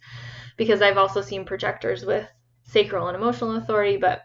because 0.56 0.82
I've 0.82 0.98
also 0.98 1.20
seen 1.20 1.44
projectors 1.44 2.04
with 2.04 2.28
sacral 2.64 3.06
and 3.06 3.16
emotional 3.16 3.56
authority, 3.56 3.96
but 3.96 4.22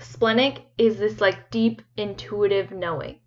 splenic 0.00 0.66
is 0.76 0.98
this 0.98 1.20
like 1.20 1.50
deep 1.50 1.82
intuitive 1.96 2.72
knowing. 2.72 3.20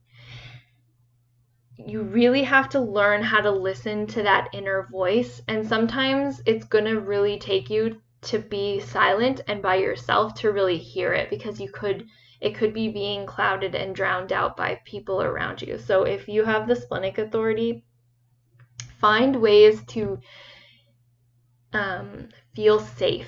You 1.77 2.01
really 2.01 2.43
have 2.43 2.67
to 2.69 2.81
learn 2.81 3.24
how 3.24 3.39
to 3.39 3.51
listen 3.51 4.05
to 4.07 4.24
that 4.24 4.50
inner 4.51 4.89
voice, 4.91 5.41
and 5.48 5.65
sometimes 5.65 6.41
it's 6.46 6.65
to 6.65 7.00
really 7.00 7.39
take 7.39 7.69
you 7.69 8.01
to 8.24 8.39
be 8.39 8.81
silent 8.81 9.41
and 9.48 9.62
by 9.62 9.75
yourself 9.75 10.34
to 10.34 10.51
really 10.51 10.77
hear 10.77 11.13
it 11.13 11.29
because 11.29 11.62
you 11.62 11.72
could 11.72 12.05
it 12.39 12.56
could 12.56 12.74
be 12.74 12.89
being 12.89 13.25
clouded 13.25 13.75
and 13.75 13.96
drowned 13.96 14.32
out 14.32 14.56
by 14.56 14.79
people 14.86 15.22
around 15.22 15.62
you. 15.62 15.77
So 15.77 16.03
if 16.03 16.27
you 16.27 16.44
have 16.44 16.67
the 16.67 16.75
splenic 16.75 17.17
authority, 17.17 17.84
find 19.00 19.36
ways 19.36 19.84
to 19.88 20.20
um, 21.74 22.29
feel 22.56 22.79
safe. 22.79 23.27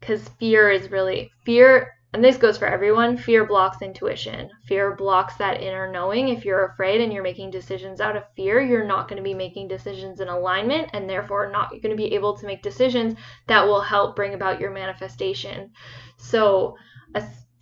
Because 0.00 0.28
fear 0.40 0.70
is 0.70 0.90
really 0.90 1.30
fear 1.44 1.90
and 2.12 2.22
this 2.22 2.36
goes 2.36 2.56
for 2.56 2.66
everyone 2.66 3.16
fear 3.16 3.44
blocks 3.44 3.82
intuition. 3.82 4.48
Fear 4.66 4.94
blocks 4.94 5.34
that 5.38 5.60
inner 5.60 5.90
knowing. 5.90 6.28
If 6.28 6.44
you're 6.44 6.66
afraid 6.66 7.00
and 7.00 7.12
you're 7.12 7.24
making 7.24 7.50
decisions 7.50 8.00
out 8.00 8.16
of 8.16 8.22
fear 8.36 8.60
you're 8.60 8.86
not 8.86 9.08
going 9.08 9.16
to 9.16 9.22
be 9.22 9.34
making 9.34 9.66
decisions 9.66 10.20
in 10.20 10.28
alignment 10.28 10.90
and 10.92 11.10
therefore 11.10 11.50
not 11.50 11.70
going 11.70 11.90
to 11.90 11.96
be 11.96 12.14
able 12.14 12.36
to 12.36 12.46
make 12.46 12.62
decisions 12.62 13.16
that 13.48 13.66
will 13.66 13.80
help 13.80 14.14
bring 14.14 14.34
about 14.34 14.60
your 14.60 14.70
manifestation. 14.70 15.72
So 16.16 16.76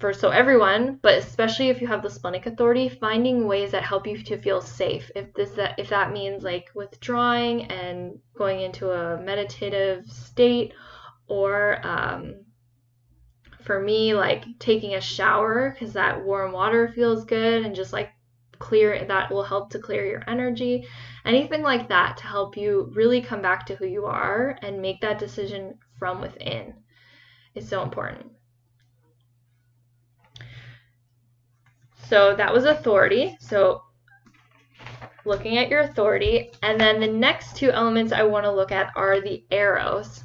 for 0.02 0.12
so 0.12 0.30
everyone, 0.30 0.98
but 1.00 1.16
especially 1.16 1.68
if 1.68 1.80
you 1.80 1.86
have 1.86 2.02
the 2.02 2.10
splenic 2.10 2.46
authority, 2.46 2.88
finding 2.88 3.46
ways 3.46 3.70
that 3.70 3.84
help 3.84 4.04
you 4.04 4.20
to 4.20 4.36
feel 4.36 4.60
safe. 4.60 5.08
If 5.14 5.32
this 5.32 5.52
that 5.52 5.78
if 5.78 5.90
that 5.90 6.12
means 6.12 6.42
like 6.42 6.70
withdrawing 6.74 7.66
and 7.66 8.18
going 8.36 8.62
into 8.62 8.90
a 8.90 9.22
meditative 9.22 10.10
state, 10.10 10.74
or 11.28 11.78
um, 11.86 12.44
for 13.62 13.78
me 13.78 14.12
like 14.12 14.44
taking 14.58 14.96
a 14.96 15.00
shower 15.00 15.70
because 15.70 15.92
that 15.92 16.24
warm 16.24 16.50
water 16.50 16.88
feels 16.88 17.24
good 17.24 17.64
and 17.64 17.76
just 17.76 17.92
like 17.92 18.10
clear 18.58 19.04
that 19.04 19.30
will 19.30 19.44
help 19.44 19.70
to 19.70 19.78
clear 19.78 20.04
your 20.04 20.24
energy 20.26 20.84
anything 21.24 21.62
like 21.62 21.88
that 21.88 22.16
to 22.16 22.26
help 22.26 22.56
you 22.56 22.90
really 22.94 23.20
come 23.20 23.40
back 23.40 23.66
to 23.66 23.76
who 23.76 23.86
you 23.86 24.04
are 24.04 24.58
and 24.62 24.82
make 24.82 25.00
that 25.00 25.18
decision 25.18 25.78
from 25.96 26.20
within 26.20 26.74
is 27.54 27.68
so 27.68 27.82
important 27.82 28.26
So 32.12 32.36
that 32.36 32.52
was 32.52 32.66
authority. 32.66 33.38
So 33.40 33.84
looking 35.24 35.56
at 35.56 35.70
your 35.70 35.80
authority. 35.80 36.50
And 36.62 36.78
then 36.78 37.00
the 37.00 37.06
next 37.06 37.56
two 37.56 37.70
elements 37.70 38.12
I 38.12 38.22
want 38.22 38.44
to 38.44 38.52
look 38.52 38.70
at 38.70 38.92
are 38.94 39.22
the 39.22 39.42
arrows. 39.50 40.22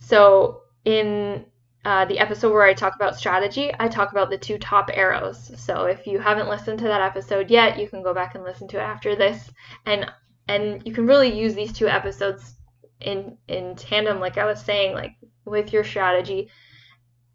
So 0.00 0.62
in 0.84 1.46
uh, 1.84 2.04
the 2.06 2.18
episode 2.18 2.52
where 2.52 2.64
I 2.64 2.74
talk 2.74 2.96
about 2.96 3.16
strategy, 3.16 3.70
I 3.78 3.86
talk 3.86 4.10
about 4.10 4.28
the 4.28 4.38
two 4.38 4.58
top 4.58 4.90
arrows. 4.92 5.52
So 5.56 5.84
if 5.84 6.04
you 6.04 6.18
haven't 6.18 6.48
listened 6.48 6.80
to 6.80 6.86
that 6.86 7.02
episode 7.02 7.48
yet, 7.48 7.78
you 7.78 7.88
can 7.88 8.02
go 8.02 8.12
back 8.12 8.34
and 8.34 8.42
listen 8.42 8.66
to 8.66 8.78
it 8.78 8.82
after 8.82 9.14
this. 9.14 9.52
And 9.86 10.10
and 10.48 10.82
you 10.84 10.92
can 10.92 11.06
really 11.06 11.32
use 11.32 11.54
these 11.54 11.72
two 11.72 11.86
episodes 11.86 12.56
in 13.00 13.38
in 13.46 13.76
tandem, 13.76 14.18
like 14.18 14.36
I 14.36 14.46
was 14.46 14.60
saying, 14.60 14.94
like 14.94 15.12
with 15.44 15.72
your 15.72 15.84
strategy 15.84 16.50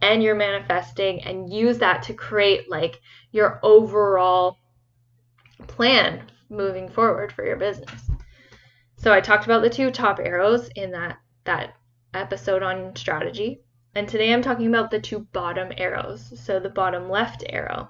and 0.02 0.24
you're 0.24 0.36
manifesting 0.36 1.22
and 1.24 1.52
use 1.52 1.80
that 1.80 2.04
to 2.04 2.14
create 2.14 2.70
like 2.70 3.00
your 3.32 3.60
overall 3.64 4.58
plan 5.68 6.24
moving 6.50 6.90
forward 6.90 7.32
for 7.32 7.46
your 7.46 7.58
business. 7.58 8.10
So 8.98 9.14
I 9.14 9.22
talked 9.22 9.46
about 9.46 9.62
the 9.62 9.70
two 9.70 9.92
top 9.92 10.20
arrows 10.20 10.70
in 10.76 10.92
that 10.92 11.18
that 11.46 11.76
episode 12.14 12.64
on 12.64 12.96
strategy. 12.96 13.62
And 13.96 14.08
today 14.08 14.34
I'm 14.34 14.42
talking 14.42 14.68
about 14.68 14.92
the 14.92 15.00
two 15.00 15.20
bottom 15.32 15.72
arrows. 15.78 16.34
So 16.40 16.60
the 16.60 16.70
bottom 16.70 17.10
left 17.10 17.44
arrow. 17.50 17.90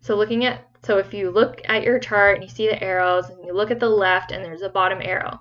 So 0.00 0.16
looking 0.16 0.44
at 0.44 0.66
so 0.82 0.96
if 0.96 1.12
you 1.12 1.30
look 1.30 1.60
at 1.66 1.82
your 1.82 1.98
chart 1.98 2.36
and 2.36 2.44
you 2.44 2.48
see 2.48 2.66
the 2.66 2.82
arrows 2.82 3.28
and 3.28 3.44
you 3.44 3.52
look 3.52 3.70
at 3.70 3.80
the 3.80 3.88
left 3.88 4.32
and 4.32 4.44
there's 4.44 4.62
a 4.62 4.68
bottom 4.68 5.00
arrow. 5.02 5.40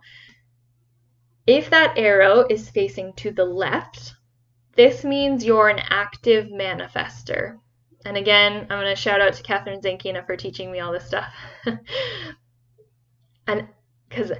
If 1.48 1.69
that 1.69 1.98
arrow 1.98 2.45
is 2.50 2.69
facing 2.69 3.13
to 3.13 3.32
the 3.32 3.45
left, 3.45 4.13
this 4.75 5.03
means 5.03 5.43
you're 5.43 5.69
an 5.69 5.82
active 5.89 6.47
manifester. 6.47 7.58
And 8.05 8.15
again, 8.17 8.62
I'm 8.69 8.82
going 8.82 8.86
to 8.86 8.95
shout 8.95 9.21
out 9.21 9.34
to 9.34 9.43
Kathrin 9.43 9.82
Zenkina 9.82 10.25
for 10.25 10.36
teaching 10.36 10.71
me 10.71 10.79
all 10.79 10.93
this 10.93 11.05
stuff. 11.05 11.34
and 13.47 13.67
because 14.08 14.32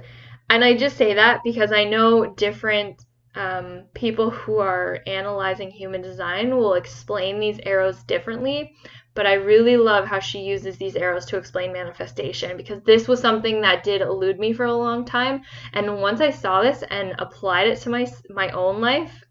and 0.48 0.64
I 0.64 0.76
just 0.76 0.96
say 0.96 1.14
that 1.14 1.42
because 1.44 1.72
I 1.72 1.84
know 1.84 2.34
different 2.34 3.04
um, 3.36 3.84
people 3.94 4.30
who 4.30 4.58
are 4.58 4.98
analyzing 5.06 5.70
human 5.70 6.02
design 6.02 6.56
will 6.56 6.74
explain 6.74 7.38
these 7.38 7.60
arrows 7.64 8.02
differently. 8.04 8.74
But 9.14 9.26
I 9.26 9.34
really 9.34 9.76
love 9.76 10.06
how 10.06 10.20
she 10.20 10.40
uses 10.40 10.76
these 10.76 10.96
arrows 10.96 11.26
to 11.26 11.36
explain 11.36 11.72
manifestation 11.72 12.56
because 12.56 12.82
this 12.84 13.08
was 13.08 13.20
something 13.20 13.60
that 13.60 13.82
did 13.82 14.02
elude 14.02 14.38
me 14.38 14.52
for 14.52 14.64
a 14.64 14.74
long 14.74 15.04
time. 15.04 15.42
And 15.72 16.00
once 16.00 16.20
I 16.20 16.30
saw 16.30 16.62
this 16.62 16.82
and 16.90 17.14
applied 17.18 17.66
it 17.66 17.80
to 17.82 17.90
my 17.90 18.06
my 18.28 18.50
own 18.50 18.80
life, 18.80 19.24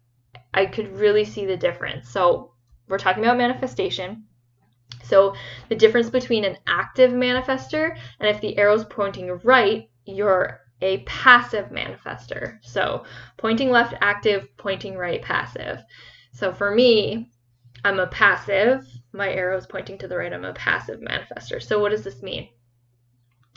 I 0.52 0.66
could 0.66 0.96
really 0.96 1.24
see 1.24 1.46
the 1.46 1.56
difference. 1.56 2.10
So 2.10 2.52
we're 2.88 2.98
talking 2.98 3.22
about 3.22 3.38
manifestation. 3.38 4.24
So 5.04 5.34
the 5.68 5.76
difference 5.76 6.10
between 6.10 6.44
an 6.44 6.56
active 6.66 7.12
manifester 7.12 7.96
and 8.18 8.28
if 8.28 8.40
the 8.40 8.58
arrow's 8.58 8.84
pointing 8.84 9.30
right, 9.44 9.88
you're 10.04 10.60
a 10.82 10.98
passive 10.98 11.70
manifester. 11.70 12.58
So 12.62 13.04
pointing 13.36 13.70
left 13.70 13.94
active, 14.00 14.48
pointing 14.56 14.96
right 14.96 15.22
passive. 15.22 15.82
So 16.32 16.52
for 16.52 16.70
me, 16.70 17.30
I'm 17.84 17.98
a 17.98 18.06
passive. 18.06 18.86
My 19.12 19.30
arrow 19.30 19.56
is 19.56 19.66
pointing 19.66 19.98
to 19.98 20.08
the 20.08 20.16
right. 20.16 20.32
I'm 20.32 20.44
a 20.44 20.52
passive 20.52 21.00
manifester. 21.00 21.62
So, 21.62 21.80
what 21.80 21.90
does 21.90 22.04
this 22.04 22.22
mean? 22.22 22.48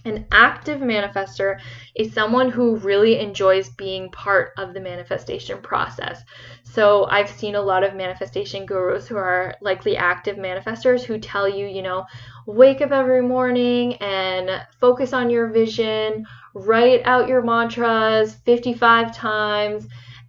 An 0.05 0.25
active 0.31 0.81
manifester 0.81 1.59
is 1.95 2.13
someone 2.13 2.51
who 2.51 2.75
really 2.77 3.19
enjoys 3.19 3.69
being 3.69 4.11
part 4.11 4.51
of 4.57 4.73
the 4.73 4.81
manifestation 4.81 5.61
process. 5.61 6.21
So, 6.63 7.05
I've 7.05 7.29
seen 7.29 7.55
a 7.55 7.61
lot 7.61 7.83
of 7.83 7.95
manifestation 7.95 8.65
gurus 8.65 9.07
who 9.07 9.15
are 9.15 9.55
likely 9.61 9.95
active 9.95 10.35
manifestors 10.35 11.03
who 11.03 11.19
tell 11.19 11.47
you, 11.47 11.67
you 11.67 11.81
know, 11.81 12.05
wake 12.45 12.81
up 12.81 12.91
every 12.91 13.21
morning 13.21 13.95
and 13.95 14.65
focus 14.81 15.13
on 15.13 15.29
your 15.29 15.47
vision, 15.47 16.25
write 16.53 17.01
out 17.05 17.29
your 17.29 17.41
mantras 17.41 18.35
55 18.45 19.15
times, 19.15 19.87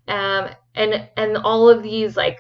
um, 0.08 0.50
and 0.74 1.08
and 1.16 1.37
all 1.38 1.68
of 1.68 1.82
these 1.82 2.16
like 2.16 2.38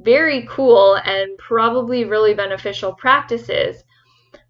very 0.00 0.46
cool 0.48 0.94
and 0.94 1.36
probably 1.38 2.04
really 2.04 2.34
beneficial 2.34 2.94
practices. 2.94 3.82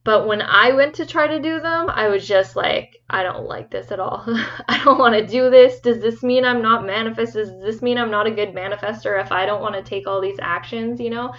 But 0.06 0.28
when 0.28 0.40
I 0.40 0.70
went 0.70 0.94
to 0.94 1.04
try 1.04 1.26
to 1.26 1.40
do 1.40 1.58
them, 1.58 1.90
I 1.90 2.06
was 2.06 2.28
just 2.28 2.54
like, 2.54 3.02
I 3.10 3.24
don't 3.24 3.48
like 3.48 3.72
this 3.72 3.90
at 3.90 3.98
all. 3.98 4.22
I 4.68 4.80
don't 4.84 5.00
want 5.00 5.16
to 5.16 5.26
do 5.26 5.50
this. 5.50 5.80
Does 5.80 6.00
this 6.00 6.22
mean 6.22 6.44
I'm 6.44 6.62
not 6.62 6.86
manifest? 6.86 7.34
Does 7.34 7.50
this 7.60 7.82
mean 7.82 7.98
I'm 7.98 8.12
not 8.12 8.28
a 8.28 8.30
good 8.30 8.54
manifester 8.54 9.20
if 9.20 9.32
I 9.32 9.46
don't 9.46 9.60
want 9.60 9.74
to 9.74 9.82
take 9.82 10.06
all 10.06 10.20
these 10.20 10.38
actions, 10.40 11.00
you 11.00 11.10
know? 11.10 11.34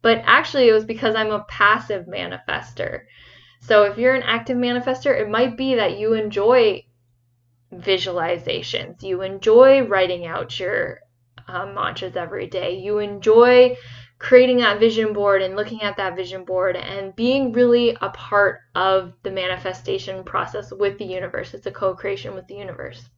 But 0.00 0.22
actually, 0.24 0.70
it 0.70 0.72
was 0.72 0.86
because 0.86 1.14
I'm 1.14 1.32
a 1.32 1.44
passive 1.50 2.06
manifester. 2.06 3.02
So 3.60 3.82
if 3.82 3.98
you're 3.98 4.14
an 4.14 4.22
active 4.22 4.56
manifester, 4.56 5.14
it 5.20 5.28
might 5.28 5.58
be 5.58 5.74
that 5.74 5.98
you 5.98 6.14
enjoy 6.14 6.86
visualizations, 7.74 9.02
you 9.02 9.20
enjoy 9.20 9.82
writing 9.82 10.24
out 10.24 10.58
your 10.58 11.00
um, 11.46 11.74
mantras 11.74 12.16
every 12.16 12.46
day. 12.46 12.78
You 12.78 13.00
enjoy 13.00 13.76
creating 14.18 14.58
that 14.58 14.80
vision 14.80 15.12
board 15.12 15.42
and 15.42 15.54
looking 15.54 15.82
at 15.82 15.96
that 15.96 16.16
vision 16.16 16.44
board 16.44 16.76
and 16.76 17.14
being 17.14 17.52
really 17.52 17.96
a 18.00 18.10
part 18.10 18.60
of 18.74 19.12
the 19.22 19.30
manifestation 19.30 20.24
process 20.24 20.72
with 20.72 20.98
the 20.98 21.04
universe. 21.04 21.54
It's 21.54 21.66
a 21.66 21.70
co 21.70 21.94
creation 21.94 22.34
with 22.34 22.46
the 22.48 22.56
universe. 22.56 23.08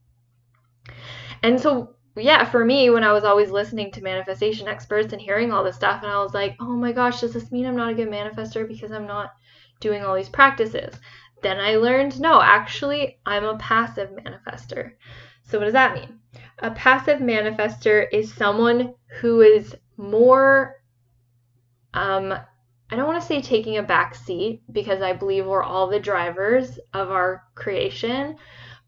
And 1.43 1.59
so, 1.59 1.95
yeah, 2.17 2.45
for 2.45 2.65
me, 2.65 2.91
when 2.91 3.05
I 3.05 3.13
was 3.13 3.25
always 3.25 3.51
listening 3.51 3.93
to 3.93 4.03
manifestation 4.03 4.69
experts 4.69 5.13
and 5.13 5.23
hearing 5.23 5.53
all 5.53 5.65
this 5.65 5.77
stuff, 5.77 6.03
and 6.03 6.13
I 6.13 6.23
was 6.23 6.35
like, 6.35 6.57
oh 6.61 6.77
my 6.77 6.93
gosh, 6.93 7.21
does 7.21 7.33
this 7.33 7.51
mean 7.51 7.67
I'm 7.67 7.77
not 7.77 7.93
a 7.93 7.95
good 7.95 8.11
manifester 8.11 8.69
because 8.69 8.93
I'm 8.93 9.07
not 9.07 9.31
doing 9.81 10.05
all 10.05 10.15
these 10.15 10.29
practices? 10.29 10.95
Then 11.43 11.59
I 11.59 11.77
learned 11.77 12.21
no, 12.21 12.43
actually, 12.43 13.19
I'm 13.25 13.45
a 13.45 13.57
passive 13.57 14.11
manifester. 14.11 14.93
So, 15.45 15.59
what 15.59 15.65
does 15.65 15.73
that 15.73 15.95
mean? 15.95 16.19
A 16.59 16.71
passive 16.73 17.21
manifester 17.21 18.07
is 18.13 18.33
someone 18.35 18.95
who 19.21 19.41
is 19.41 19.75
more, 19.97 20.77
um, 21.95 22.33
I 22.33 22.97
don't 22.97 23.07
want 23.07 23.21
to 23.21 23.27
say 23.27 23.41
taking 23.41 23.79
a 23.79 23.83
back 23.83 24.15
seat 24.15 24.63
because 24.73 25.01
I 25.01 25.13
believe 25.13 25.47
we're 25.47 25.63
all 25.63 25.87
the 25.87 26.01
drivers 26.01 26.79
of 26.93 27.11
our 27.11 27.45
creation, 27.55 28.37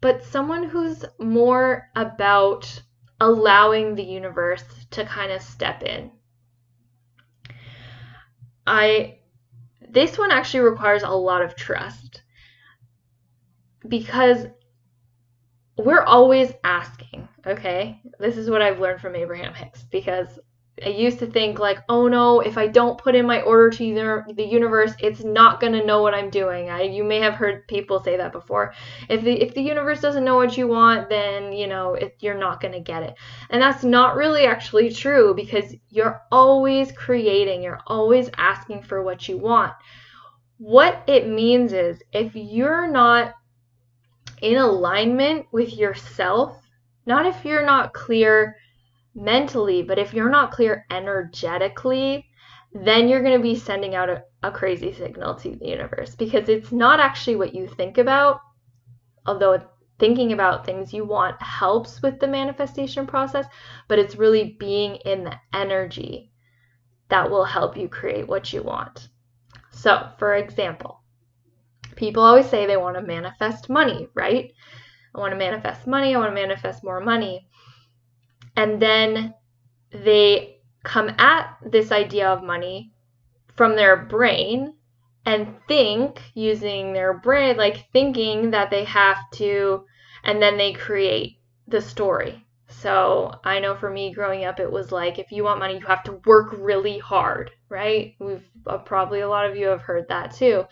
but 0.01 0.23
someone 0.23 0.63
who's 0.63 1.05
more 1.19 1.89
about 1.95 2.81
allowing 3.19 3.95
the 3.95 4.03
universe 4.03 4.63
to 4.91 5.05
kind 5.05 5.31
of 5.31 5.41
step 5.41 5.83
in. 5.83 6.11
I 8.67 9.19
this 9.89 10.17
one 10.17 10.31
actually 10.31 10.61
requires 10.61 11.03
a 11.03 11.09
lot 11.09 11.41
of 11.41 11.55
trust 11.55 12.23
because 13.87 14.47
we're 15.77 16.01
always 16.01 16.51
asking, 16.63 17.27
okay? 17.45 18.01
This 18.19 18.37
is 18.37 18.49
what 18.49 18.61
I've 18.61 18.79
learned 18.79 19.01
from 19.01 19.15
Abraham 19.15 19.53
Hicks 19.53 19.83
because 19.83 20.39
I 20.83 20.89
used 20.89 21.19
to 21.19 21.27
think 21.27 21.59
like, 21.59 21.79
oh 21.87 22.07
no, 22.07 22.39
if 22.39 22.57
I 22.57 22.65
don't 22.65 22.97
put 22.97 23.13
in 23.13 23.27
my 23.27 23.41
order 23.43 23.69
to 23.69 24.23
the, 24.35 24.43
universe, 24.43 24.93
it's 24.99 25.23
not 25.23 25.59
gonna 25.59 25.85
know 25.85 26.01
what 26.01 26.15
I'm 26.15 26.31
doing. 26.31 26.69
I, 26.69 26.81
you 26.81 27.03
may 27.03 27.19
have 27.19 27.35
heard 27.35 27.67
people 27.67 27.99
say 28.03 28.17
that 28.17 28.31
before. 28.31 28.73
If 29.07 29.23
the 29.23 29.39
if 29.39 29.53
the 29.53 29.61
universe 29.61 30.01
doesn't 30.01 30.25
know 30.25 30.35
what 30.35 30.57
you 30.57 30.67
want, 30.67 31.09
then 31.09 31.53
you 31.53 31.67
know 31.67 31.93
it, 31.93 32.15
you're 32.21 32.37
not 32.37 32.59
gonna 32.59 32.79
get 32.79 33.03
it. 33.03 33.13
And 33.51 33.61
that's 33.61 33.83
not 33.83 34.15
really 34.15 34.47
actually 34.47 34.91
true 34.91 35.35
because 35.35 35.75
you're 35.89 36.21
always 36.31 36.91
creating. 36.91 37.61
You're 37.61 37.81
always 37.85 38.31
asking 38.37 38.81
for 38.81 39.03
what 39.03 39.29
you 39.29 39.37
want. 39.37 39.73
What 40.57 41.03
it 41.05 41.27
means 41.27 41.71
is 41.73 42.01
if 42.11 42.35
you're 42.35 42.87
not 42.87 43.35
in 44.41 44.57
alignment 44.57 45.45
with 45.51 45.77
yourself, 45.77 46.57
not 47.05 47.27
if 47.27 47.45
you're 47.45 47.65
not 47.65 47.93
clear 47.93 48.55
mentally, 49.15 49.83
but 49.83 49.99
if 49.99 50.13
you're 50.13 50.29
not 50.29 50.51
clear 50.51 50.85
energetically, 50.89 52.25
then 52.73 53.07
you're 53.07 53.21
going 53.21 53.37
to 53.37 53.43
be 53.43 53.55
sending 53.55 53.95
out 53.95 54.09
a, 54.09 54.23
a, 54.41 54.51
crazy 54.51 54.91
signal 54.91 55.35
to 55.35 55.55
the 55.55 55.67
universe 55.67 56.15
because 56.15 56.49
it's 56.49 56.71
not 56.71 56.99
actually 56.99 57.35
what 57.35 57.53
you 57.53 57.67
think 57.67 57.99
about, 57.99 58.39
although 59.27 59.61
thinking 59.99 60.33
about 60.33 60.65
things 60.65 60.91
you 60.91 61.05
want 61.05 61.39
helps 61.41 62.01
with 62.01 62.19
the 62.19 62.27
manifestation 62.27 63.05
process, 63.05 63.45
but 63.87 63.99
it's 63.99 64.15
really 64.15 64.57
being 64.59 64.95
in 65.05 65.23
the 65.23 65.35
energy 65.53 66.31
that 67.09 67.29
will 67.29 67.45
help 67.45 67.77
you 67.77 67.87
create 67.87 68.27
what 68.27 68.51
you 68.51 68.63
want. 68.63 69.09
So, 69.69 70.09
for 70.17 70.35
example, 70.35 71.01
people 71.95 72.23
always 72.23 72.49
say 72.49 72.65
they 72.65 72.77
want 72.77 72.95
to 72.95 73.03
manifest 73.03 73.69
money, 73.69 74.07
right? 74.15 74.51
I 75.13 75.19
want 75.19 75.31
to 75.31 75.37
manifest 75.37 75.85
money, 75.85 76.15
I 76.15 76.19
want 76.19 76.31
to 76.31 76.41
manifest 76.41 76.83
more 76.83 76.99
money. 76.99 77.47
And 78.55 78.81
then 78.81 79.33
they 79.91 80.57
come 80.83 81.09
at 81.17 81.57
this 81.65 81.91
idea 81.91 82.29
of 82.29 82.43
money 82.43 82.91
from 83.55 83.75
their 83.75 83.95
brain 83.95 84.73
and 85.25 85.55
think 85.67 86.21
using 86.33 86.93
their 86.93 87.13
brain, 87.13 87.57
like 87.57 87.89
thinking 87.91 88.51
that 88.51 88.69
they 88.69 88.83
have 88.83 89.29
to, 89.31 89.85
and 90.23 90.41
then 90.41 90.57
they 90.57 90.73
create 90.73 91.37
the 91.67 91.81
story. 91.81 92.45
So 92.67 93.31
I 93.43 93.59
know 93.59 93.75
for 93.75 93.89
me 93.89 94.13
growing 94.13 94.45
up, 94.45 94.59
it 94.59 94.71
was 94.71 94.91
like 94.91 95.19
if 95.19 95.31
you 95.31 95.43
want 95.43 95.59
money, 95.59 95.77
you 95.77 95.85
have 95.85 96.03
to 96.03 96.19
work 96.25 96.53
really 96.57 96.97
hard, 96.97 97.51
right? 97.69 98.15
We've 98.19 98.49
uh, 98.67 98.79
probably 98.79 99.21
a 99.21 99.29
lot 99.29 99.49
of 99.49 99.55
you 99.55 99.67
have 99.67 99.81
heard 99.81 100.07
that 100.09 100.35
too 100.35 100.65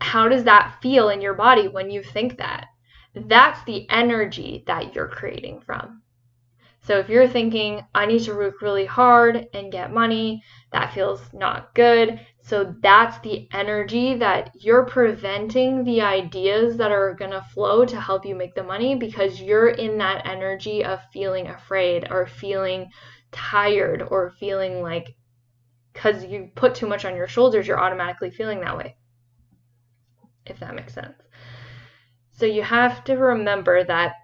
how 0.00 0.28
does 0.28 0.44
that 0.44 0.78
feel 0.80 1.08
in 1.10 1.20
your 1.20 1.34
body 1.34 1.68
when 1.68 1.90
you 1.90 2.02
think 2.02 2.38
that? 2.38 2.68
That's 3.14 3.62
the 3.64 3.88
energy 3.90 4.64
that 4.66 4.94
you're 4.94 5.08
creating 5.08 5.60
from. 5.60 6.02
So 6.88 6.98
if 6.98 7.10
you're 7.10 7.28
thinking, 7.28 7.84
I 7.94 8.06
need 8.06 8.22
to 8.22 8.34
work 8.34 8.62
really 8.62 8.86
hard 8.86 9.46
and 9.52 9.70
get 9.70 9.92
money, 9.92 10.42
that 10.72 10.94
feels 10.94 11.20
not 11.34 11.74
good. 11.74 12.18
So 12.40 12.74
that's 12.80 13.18
the 13.18 13.46
energy 13.52 14.14
that 14.14 14.52
you're 14.54 14.86
preventing 14.86 15.84
the 15.84 16.00
ideas 16.00 16.78
that 16.78 16.90
are 16.90 17.12
going 17.12 17.32
to 17.32 17.44
flow 17.52 17.84
to 17.84 18.00
help 18.00 18.24
you 18.24 18.34
make 18.34 18.54
the 18.54 18.62
money 18.62 18.94
because 18.94 19.38
you're 19.38 19.68
in 19.68 19.98
that 19.98 20.26
energy 20.26 20.82
of 20.82 21.00
feeling 21.12 21.48
afraid 21.48 22.10
or 22.10 22.26
feeling 22.26 22.88
tired 23.32 24.02
or 24.10 24.30
feeling 24.40 24.80
like 24.80 25.14
because 25.92 26.24
you 26.24 26.48
put 26.54 26.74
too 26.74 26.86
much 26.86 27.04
on 27.04 27.14
your 27.14 27.28
shoulders, 27.28 27.66
you're 27.66 27.78
automatically 27.78 28.30
feeling 28.30 28.62
that 28.62 28.78
way 28.78 28.96
if 30.46 30.58
that 30.60 30.74
makes 30.74 30.94
sense. 30.94 31.20
So 32.32 32.46
you 32.46 32.62
have 32.62 33.04
to 33.04 33.16
remember 33.16 33.84
that 33.84 34.14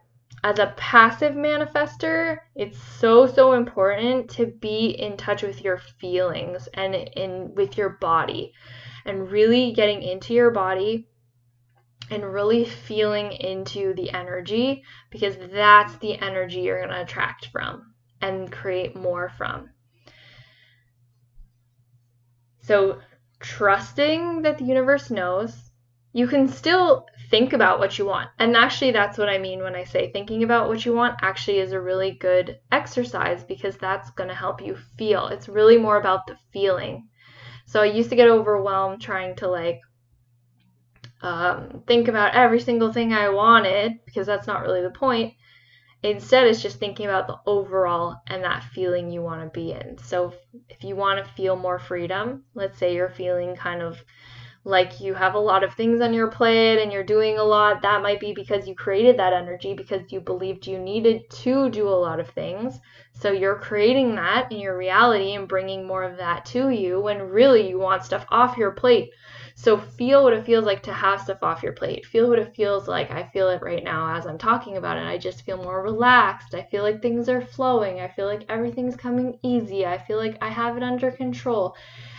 as 0.45 0.59
a 0.59 0.75
passive 0.77 1.33
manifester, 1.33 2.37
it's 2.55 2.79
so 2.79 3.27
so 3.27 3.55
important 3.55 4.29
to 4.29 4.45
be 4.45 4.89
in 4.91 5.17
touch 5.17 5.43
with 5.43 5.65
your 5.65 5.79
feelings 5.79 6.69
and 6.75 6.95
in 6.95 7.55
with 7.55 7.79
your 7.79 7.89
body 7.89 8.53
and 9.07 9.33
really 9.33 9.73
getting 9.73 10.03
into 10.03 10.35
your 10.35 10.51
body 10.51 11.09
and 12.11 12.23
really 12.23 12.67
feeling 12.67 13.33
into 13.33 13.95
the 13.95 14.11
energy 14.11 14.85
because 15.11 15.35
that's 15.51 15.97
the 15.97 16.19
energy 16.19 16.61
you're 16.61 16.79
going 16.79 16.91
to 16.91 17.01
attract 17.01 17.47
from 17.47 17.95
and 18.21 18.53
create 18.53 18.95
more 18.95 19.33
from. 19.39 19.71
So, 22.61 23.01
trusting 23.41 24.43
that 24.43 24.59
the 24.59 24.65
universe 24.65 25.11
knows 25.11 25.71
you 26.13 26.29
can 26.29 26.49
still 26.49 27.07
think 27.31 27.53
about 27.53 27.79
what 27.79 27.99
you 27.99 28.07
want. 28.07 28.31
And 28.39 28.57
actually, 28.57 28.93
that's 28.93 29.19
what 29.19 29.29
I 29.29 29.39
mean 29.39 29.63
when 29.63 29.75
I 29.75 29.85
say 29.85 30.11
thinking 30.11 30.43
about 30.43 30.69
what 30.69 30.85
you 30.85 30.93
want 30.93 31.19
actually 31.23 31.59
is 31.59 31.73
a 31.73 31.81
really 31.81 32.13
good 32.13 32.59
exercise 32.73 33.45
because 33.45 33.77
that's 33.77 34.11
going 34.11 34.29
to 34.29 34.35
help 34.35 34.61
you 34.61 34.77
feel. 34.99 35.29
It's 35.29 35.49
really 35.49 35.79
more 35.79 35.99
about 35.99 36.27
the 36.27 36.37
feeling. 36.53 37.09
So 37.67 37.81
I 37.81 37.87
used 37.87 38.11
to 38.11 38.17
get 38.17 38.29
overwhelmed 38.29 39.01
trying 39.01 39.37
to 39.37 39.49
like 39.49 39.81
um, 41.23 41.83
think 41.87 42.09
about 42.09 42.35
every 42.35 42.61
single 42.61 42.93
thing 42.93 43.13
I 43.13 43.31
wanted 43.31 44.05
because 44.05 44.27
that's 44.27 44.47
not 44.47 44.63
really 44.63 44.83
the 44.83 44.91
point. 44.91 45.35
Instead, 46.03 46.47
it's 46.47 46.61
just 46.61 46.79
thinking 46.79 47.07
about 47.07 47.27
the 47.27 47.39
overall 47.47 48.17
and 48.27 48.45
that 48.45 48.63
feeling 48.63 49.11
you 49.11 49.23
want 49.23 49.41
to 49.41 49.59
be 49.59 49.73
in. 49.73 49.97
So 49.97 50.35
if 50.69 50.85
you 50.85 50.97
want 50.97 51.25
to 51.25 51.33
feel 51.33 51.57
more 51.57 51.79
freedom, 51.79 52.45
let's 52.55 52.79
say 52.79 52.95
you're 52.95 53.09
feeling 53.09 53.57
kind 53.57 53.81
of 53.81 54.05
like 54.67 54.99
you 54.99 55.13
have 55.13 55.35
a 55.35 55.39
lot 55.39 55.63
of 55.63 55.75
things 55.75 56.01
on 56.01 56.15
your 56.15 56.29
plate 56.29 56.83
and 56.83 56.91
you're 56.91 57.05
doing 57.05 57.37
a 57.37 57.45
lot, 57.45 57.83
that 57.83 58.03
might 58.03 58.19
be 58.19 58.33
because 58.33 58.67
you 58.67 58.75
created 58.75 59.19
that 59.19 59.35
energy 59.35 59.75
because 59.75 60.11
you 60.11 60.21
believed 60.21 60.67
you 60.67 60.79
needed 60.79 61.21
to 61.29 61.69
do 61.69 61.87
a 61.87 61.91
lot 61.91 62.19
of 62.19 62.31
things. 62.31 62.81
So 63.13 63.31
you're 63.31 63.59
creating 63.59 64.15
that 64.15 64.51
in 64.51 64.59
your 64.59 64.77
reality 64.77 65.35
and 65.35 65.47
bringing 65.47 65.87
more 65.87 66.03
of 66.03 66.17
that 66.17 66.47
to 66.47 66.71
you 66.71 66.99
when 66.99 67.21
really 67.21 67.69
you 67.69 67.79
want 67.79 68.05
stuff 68.05 68.25
off 68.31 68.57
your 68.57 68.73
plate. 68.73 69.11
So 69.55 69.77
feel 69.77 70.25
what 70.25 70.33
it 70.33 70.47
feels 70.47 70.65
like 70.65 70.83
to 70.85 70.93
have 70.95 71.21
stuff 71.21 71.43
off 71.43 71.63
your 71.63 71.75
plate. 71.75 72.07
Feel 72.07 72.31
what 72.31 72.39
it 72.39 72.57
feels 72.57 72.89
like. 72.89 73.11
I 73.11 73.29
feel 73.35 73.51
it 73.51 73.63
right 73.63 73.85
now 73.85 74.17
as 74.17 74.27
I'm 74.27 74.39
talking 74.39 74.79
about 74.79 74.97
it. 74.97 75.07
I 75.07 75.19
just 75.19 75.43
feel 75.43 75.59
more 75.59 75.83
relaxed. 75.83 76.55
I 76.55 76.63
feel 76.63 76.83
like 76.83 77.03
things 77.03 77.29
are 77.29 77.43
flowing. 77.43 78.01
I 78.01 78.09
feel 78.09 78.27
like 78.27 78.47
everything's 78.49 78.97
coming 78.97 79.39
easy. 79.43 79.85
I 79.85 79.99
feel 79.99 80.17
like 80.17 80.39
I 80.41 80.49
have 80.49 80.79
it 80.79 80.83
under 80.83 81.11
control. 81.11 81.77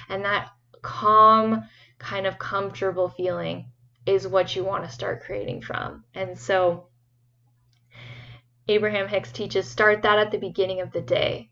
And 0.09 0.23
that 0.23 0.49
calm, 0.81 1.63
kind 1.97 2.27
of 2.27 2.37
comfortable 2.37 3.09
feeling 3.09 3.71
is 4.05 4.27
what 4.27 4.55
you 4.55 4.63
want 4.63 4.83
to 4.83 4.89
start 4.89 5.23
creating 5.23 5.61
from. 5.61 6.03
And 6.13 6.37
so 6.37 6.87
Abraham 8.67 9.07
Hicks 9.07 9.31
teaches 9.31 9.67
start 9.67 10.01
that 10.03 10.19
at 10.19 10.31
the 10.31 10.37
beginning 10.37 10.81
of 10.81 10.91
the 10.91 11.01
day. 11.01 11.49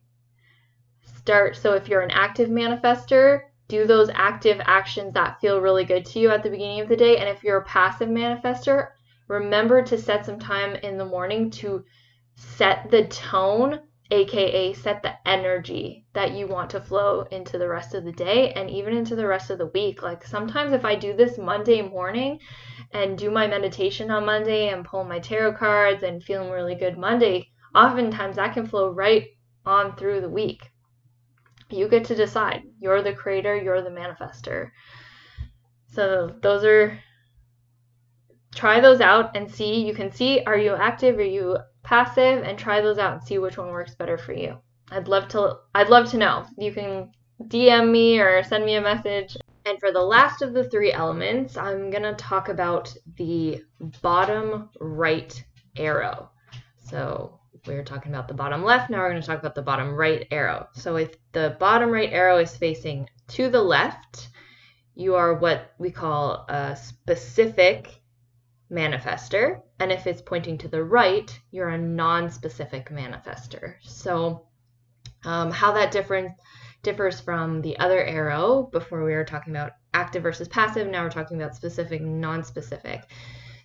Start 1.18 1.56
so 1.56 1.74
if 1.74 1.88
you're 1.88 2.02
an 2.02 2.12
active 2.12 2.50
manifester, 2.50 3.42
do 3.68 3.86
those 3.86 4.10
active 4.14 4.62
actions 4.64 5.14
that 5.14 5.40
feel 5.40 5.62
really 5.62 5.86
good 5.86 6.06
to 6.06 6.20
you 6.20 6.30
at 6.30 6.44
the 6.44 6.50
beginning 6.50 6.82
of 6.82 6.90
the 6.90 6.96
day. 6.96 7.18
And 7.18 7.30
if 7.30 7.44
you're 7.44 7.58
a 7.58 7.66
passive 7.66 8.10
manifester, 8.10 8.90
remember 9.28 9.82
to 9.84 9.98
set 9.98 10.26
some 10.26 10.40
time 10.40 10.76
in 10.76 10.98
the 10.98 11.06
morning 11.06 11.50
to 11.52 11.86
set 12.36 12.92
the 12.92 13.06
tone 13.06 13.80
aka 14.14 14.74
set 14.74 15.02
the 15.02 15.16
energy 15.28 16.06
that 16.14 16.34
you 16.34 16.46
want 16.46 16.70
to 16.70 16.80
flow 16.80 17.22
into 17.32 17.58
the 17.58 17.68
rest 17.68 17.96
of 17.96 18.06
the 18.06 18.12
day 18.12 18.54
and 18.54 18.70
even 18.70 18.96
into 18.96 19.16
the 19.16 19.26
rest 19.26 19.50
of 19.50 19.58
the 19.58 19.72
week. 19.74 20.04
Like 20.04 20.24
sometimes 20.24 20.72
if 20.72 20.86
I 20.86 20.96
do 20.96 21.14
this 21.14 21.40
Monday 21.40 21.82
morning 21.82 22.40
and 22.92 23.18
do 23.18 23.32
my 23.32 23.48
meditation 23.48 24.12
on 24.12 24.26
Monday 24.26 24.70
and 24.70 24.86
pull 24.86 25.04
my 25.04 25.20
tarot 25.20 25.54
cards 25.54 26.04
and 26.04 26.24
feeling 26.24 26.52
really 26.52 26.76
good 26.76 26.98
Monday, 26.98 27.50
oftentimes 27.74 28.36
that 28.36 28.54
can 28.54 28.68
flow 28.68 28.92
right 28.92 29.26
on 29.66 29.96
through 29.96 30.22
the 30.22 30.30
week. 30.30 30.70
You 31.72 31.88
get 31.88 32.06
to 32.06 32.16
decide. 32.16 32.62
You're 32.80 33.02
the 33.02 33.14
creator, 33.14 33.56
you're 33.56 33.82
the 33.82 33.90
manifester. 33.90 34.70
So 35.88 36.36
those 36.42 36.64
are 36.64 37.00
try 38.54 38.80
those 38.80 39.02
out 39.02 39.36
and 39.36 39.50
see. 39.50 39.84
You 39.84 39.96
can 39.96 40.12
see 40.12 40.44
are 40.44 40.58
you 40.58 40.76
active? 40.76 41.18
Are 41.18 41.24
you 41.24 41.58
passive 41.84 42.44
and 42.44 42.58
try 42.58 42.82
those 42.82 42.98
out 42.98 43.14
and 43.14 43.24
see 43.24 43.38
which 43.38 43.58
one 43.58 43.70
works 43.70 43.96
better 43.96 44.18
for 44.18 44.34
you. 44.34 44.58
I'd 44.92 45.08
love 45.08 45.28
to 45.30 45.58
I'd 45.76 45.90
love 45.90 46.10
to 46.12 46.18
know. 46.18 46.46
You 46.58 46.72
can 46.72 47.12
DM 47.42 47.92
me 47.92 48.20
or 48.20 48.44
send 48.44 48.66
me 48.66 48.76
a 48.76 48.82
message. 48.82 49.38
And 49.66 49.80
for 49.80 49.92
the 49.92 50.02
last 50.02 50.42
of 50.42 50.54
the 50.54 50.70
three 50.70 50.92
elements, 50.92 51.56
I'm 51.56 51.90
going 51.90 52.04
to 52.04 52.14
talk 52.16 52.50
about 52.50 52.94
the 53.18 53.64
bottom 54.02 54.70
right 54.80 55.44
arrow. 55.78 56.32
So 56.80 57.40
we 57.66 57.76
are 57.76 57.84
talking 57.84 58.12
about 58.12 58.28
the 58.28 58.34
bottom 58.34 58.64
left, 58.64 58.90
now 58.90 59.00
we're 59.00 59.10
going 59.10 59.22
to 59.22 59.28
talk 59.28 59.40
about 59.40 59.56
the 59.56 59.62
bottom 59.62 59.94
right 59.94 60.28
arrow. 60.32 60.68
So 60.74 60.98
if 60.98 61.16
the 61.32 61.56
bottom 61.60 61.90
right 61.92 62.12
arrow 62.12 62.38
is 62.38 62.58
facing 62.58 63.10
to 63.30 63.50
the 63.50 63.62
left, 63.62 64.30
you 64.96 65.16
are 65.16 65.36
what 65.36 65.74
we 65.78 65.90
call 65.90 66.46
a 66.50 66.76
specific 66.76 68.02
manifester. 68.72 69.62
And 69.80 69.92
if 69.92 70.08
it's 70.08 70.22
pointing 70.22 70.58
to 70.60 70.68
the 70.68 70.84
right, 70.84 71.40
you're 71.52 71.70
a 71.70 71.78
non-specific 71.78 72.90
manifester. 72.90 73.76
So 73.82 74.48
um, 75.26 75.52
how 75.52 75.72
that 75.74 75.92
difference 75.92 76.32
differs 76.84 77.20
from 77.20 77.62
the 77.62 77.78
other 77.80 78.04
arrow 78.04 78.70
before 78.72 79.04
we 79.04 79.14
were 79.14 79.24
talking 79.24 79.56
about 79.56 79.72
active 79.94 80.22
versus 80.22 80.48
passive. 80.48 80.88
Now 80.88 81.04
we're 81.04 81.10
talking 81.10 81.42
about 81.42 81.56
specific, 81.56 82.02
non-specific. 82.02 83.10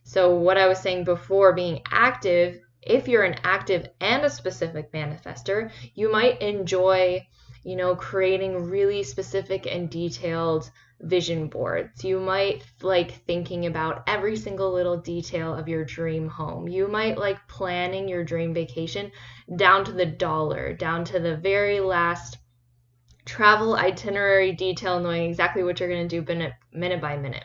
So 0.04 0.36
what 0.36 0.56
I 0.56 0.68
was 0.68 0.78
saying 0.78 1.04
before 1.04 1.52
being 1.52 1.82
active, 1.90 2.60
if 2.80 3.08
you're 3.08 3.24
an 3.24 3.40
active 3.42 3.88
and 4.00 4.24
a 4.24 4.30
specific 4.30 4.92
manifester, 4.92 5.70
you 5.94 6.10
might 6.10 6.40
enjoy, 6.40 7.26
you 7.64 7.76
know, 7.76 7.94
creating 7.96 8.70
really 8.70 9.02
specific 9.02 9.66
and 9.66 9.90
detailed 9.90 10.70
vision 11.00 11.48
boards. 11.48 12.04
You 12.04 12.18
might 12.18 12.64
like 12.82 13.12
thinking 13.24 13.66
about 13.66 14.02
every 14.06 14.36
single 14.36 14.72
little 14.72 14.96
detail 14.96 15.54
of 15.54 15.68
your 15.68 15.84
dream 15.84 16.28
home. 16.28 16.68
You 16.68 16.88
might 16.88 17.18
like 17.18 17.46
planning 17.48 18.08
your 18.08 18.24
dream 18.24 18.52
vacation 18.52 19.12
down 19.56 19.84
to 19.84 19.92
the 19.92 20.06
dollar, 20.06 20.72
down 20.72 21.04
to 21.06 21.20
the 21.20 21.36
very 21.36 21.80
last 21.80 22.38
travel 23.24 23.76
itinerary 23.76 24.52
detail, 24.52 24.98
knowing 24.98 25.28
exactly 25.28 25.62
what 25.62 25.78
you're 25.78 25.88
going 25.88 26.08
to 26.08 26.20
do 26.20 26.50
minute, 26.72 27.00
by 27.00 27.16
minute. 27.16 27.44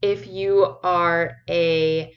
If 0.00 0.26
you 0.26 0.76
are 0.82 1.36
a 1.48 2.14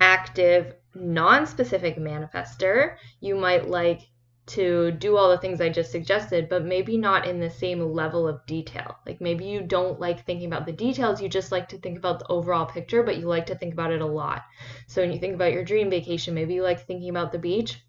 active 0.00 0.74
non-specific 0.94 1.98
manifester, 1.98 2.96
you 3.20 3.34
might 3.34 3.68
like 3.68 4.00
to 4.46 4.92
do 4.92 5.16
all 5.16 5.28
the 5.30 5.38
things 5.38 5.60
I 5.60 5.68
just 5.68 5.90
suggested, 5.90 6.48
but 6.48 6.64
maybe 6.64 6.96
not 6.96 7.26
in 7.26 7.40
the 7.40 7.50
same 7.50 7.80
level 7.80 8.28
of 8.28 8.46
detail. 8.46 8.96
Like 9.06 9.20
maybe 9.20 9.44
you 9.44 9.62
don't 9.62 9.98
like 10.00 10.24
thinking 10.24 10.46
about 10.46 10.66
the 10.66 10.72
details, 10.72 11.20
you 11.20 11.28
just 11.28 11.50
like 11.52 11.68
to 11.70 11.78
think 11.78 11.98
about 11.98 12.20
the 12.20 12.28
overall 12.28 12.66
picture, 12.66 13.02
but 13.02 13.16
you 13.18 13.26
like 13.26 13.46
to 13.46 13.56
think 13.56 13.72
about 13.72 13.92
it 13.92 14.00
a 14.00 14.06
lot. 14.06 14.42
So 14.86 15.02
when 15.02 15.12
you 15.12 15.18
think 15.18 15.34
about 15.34 15.52
your 15.52 15.64
dream 15.64 15.90
vacation, 15.90 16.34
maybe 16.34 16.54
you 16.54 16.62
like 16.62 16.86
thinking 16.86 17.10
about 17.10 17.32
the 17.32 17.38
beach, 17.38 17.80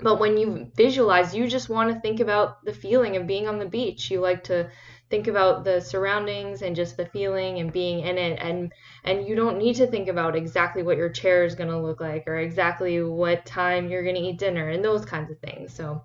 but 0.00 0.18
when 0.18 0.36
you 0.36 0.70
visualize, 0.76 1.34
you 1.34 1.46
just 1.46 1.68
want 1.68 1.92
to 1.92 2.00
think 2.00 2.20
about 2.20 2.64
the 2.64 2.72
feeling 2.74 3.16
of 3.16 3.26
being 3.26 3.46
on 3.46 3.58
the 3.58 3.68
beach. 3.68 4.10
You 4.10 4.20
like 4.20 4.44
to 4.44 4.70
think 5.12 5.26
about 5.26 5.62
the 5.62 5.78
surroundings 5.78 6.62
and 6.62 6.74
just 6.74 6.96
the 6.96 7.04
feeling 7.04 7.58
and 7.58 7.70
being 7.70 8.00
in 8.00 8.16
it 8.16 8.38
and 8.40 8.72
and 9.04 9.28
you 9.28 9.36
don't 9.36 9.58
need 9.58 9.76
to 9.76 9.86
think 9.86 10.08
about 10.08 10.34
exactly 10.34 10.82
what 10.82 10.96
your 10.96 11.10
chair 11.10 11.44
is 11.44 11.54
going 11.54 11.68
to 11.68 11.78
look 11.78 12.00
like 12.00 12.24
or 12.26 12.38
exactly 12.38 13.02
what 13.02 13.44
time 13.44 13.90
you're 13.90 14.02
going 14.02 14.14
to 14.14 14.22
eat 14.22 14.38
dinner 14.38 14.70
and 14.70 14.82
those 14.82 15.04
kinds 15.04 15.30
of 15.30 15.38
things. 15.40 15.70
So 15.74 16.02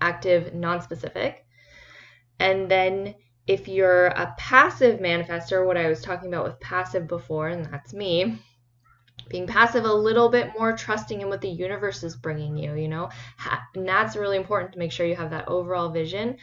active 0.00 0.52
non-specific. 0.54 1.46
And 2.40 2.68
then 2.68 3.14
if 3.46 3.68
you're 3.68 4.06
a 4.06 4.34
passive 4.38 4.98
manifester 4.98 5.64
what 5.64 5.76
i 5.76 5.88
was 5.88 6.00
talking 6.00 6.28
about 6.28 6.46
with 6.46 6.58
passive 6.60 7.06
before 7.06 7.48
and 7.48 7.66
that's 7.66 7.92
me 7.92 8.42
being 9.28 9.46
passive 9.46 9.84
a 9.84 9.92
little 9.92 10.30
bit 10.30 10.50
more 10.58 10.76
trusting 10.76 11.20
in 11.20 11.28
what 11.28 11.42
the 11.42 11.48
universe 11.48 12.02
is 12.02 12.16
bringing 12.16 12.56
you 12.56 12.74
you 12.74 12.88
know? 12.88 13.08
And 13.76 13.86
that's 13.88 14.16
really 14.16 14.36
important 14.36 14.72
to 14.72 14.78
make 14.80 14.90
sure 14.90 15.06
you 15.06 15.14
have 15.14 15.30
that 15.30 15.46
overall 15.46 15.90
vision 15.90 16.38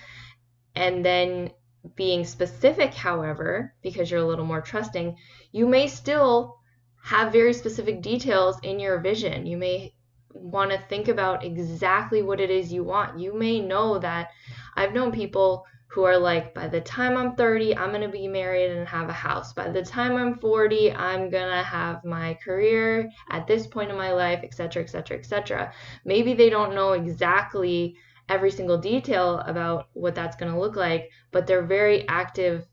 and 0.75 1.05
then 1.05 1.51
being 1.95 2.23
specific, 2.23 2.93
however, 2.93 3.73
because 3.81 4.09
you're 4.09 4.21
a 4.21 4.27
little 4.27 4.45
more 4.45 4.61
trusting, 4.61 5.15
you 5.51 5.67
may 5.67 5.87
still 5.87 6.57
have 7.03 7.33
very 7.33 7.53
specific 7.53 8.01
details 8.01 8.57
in 8.63 8.79
your 8.79 8.99
vision. 8.99 9.45
You 9.45 9.57
may 9.57 9.93
want 10.33 10.71
to 10.71 10.77
think 10.89 11.07
about 11.07 11.43
exactly 11.43 12.21
what 12.21 12.39
it 12.39 12.49
is 12.49 12.71
you 12.71 12.83
want. 12.83 13.19
You 13.19 13.33
may 13.33 13.59
know 13.59 13.99
that 13.99 14.29
I've 14.75 14.93
known 14.93 15.11
people 15.11 15.65
who 15.87 16.03
are 16.03 16.17
like, 16.17 16.53
by 16.53 16.69
the 16.69 16.79
time 16.79 17.17
I'm 17.17 17.35
30, 17.35 17.75
I'm 17.75 17.89
going 17.89 18.01
to 18.01 18.07
be 18.07 18.27
married 18.27 18.71
and 18.71 18.87
have 18.87 19.09
a 19.09 19.13
house. 19.13 19.51
By 19.51 19.69
the 19.69 19.83
time 19.83 20.15
I'm 20.15 20.35
40, 20.35 20.93
I'm 20.93 21.29
going 21.29 21.49
to 21.49 21.63
have 21.63 22.05
my 22.05 22.35
career 22.35 23.09
at 23.29 23.45
this 23.45 23.67
point 23.67 23.91
in 23.91 23.97
my 23.97 24.13
life, 24.13 24.39
etc., 24.41 24.83
etc., 24.83 25.17
etc. 25.17 25.73
Maybe 26.05 26.33
they 26.33 26.49
don't 26.49 26.75
know 26.75 26.93
exactly 26.93 27.97
every 28.31 28.49
single 28.49 28.77
detail 28.77 29.39
about 29.39 29.89
what 29.93 30.15
that's 30.15 30.37
going 30.37 30.51
to 30.51 30.59
look 30.59 30.75
like, 30.75 31.09
but 31.31 31.45
they're 31.45 31.65
very 31.65 32.07
active. 32.07 32.65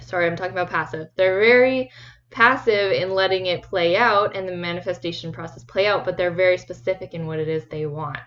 Sorry, 0.00 0.26
I'm 0.26 0.36
talking 0.36 0.52
about 0.52 0.70
passive. 0.70 1.08
They're 1.16 1.40
very 1.40 1.90
passive 2.30 2.92
in 2.92 3.10
letting 3.10 3.46
it 3.46 3.62
play 3.62 3.96
out 3.96 4.36
and 4.36 4.46
the 4.46 4.54
manifestation 4.54 5.32
process 5.32 5.64
play 5.64 5.86
out, 5.86 6.04
but 6.04 6.16
they're 6.16 6.30
very 6.30 6.58
specific 6.58 7.14
in 7.14 7.26
what 7.26 7.38
it 7.38 7.48
is 7.48 7.64
they 7.66 7.86
want. 7.86 8.18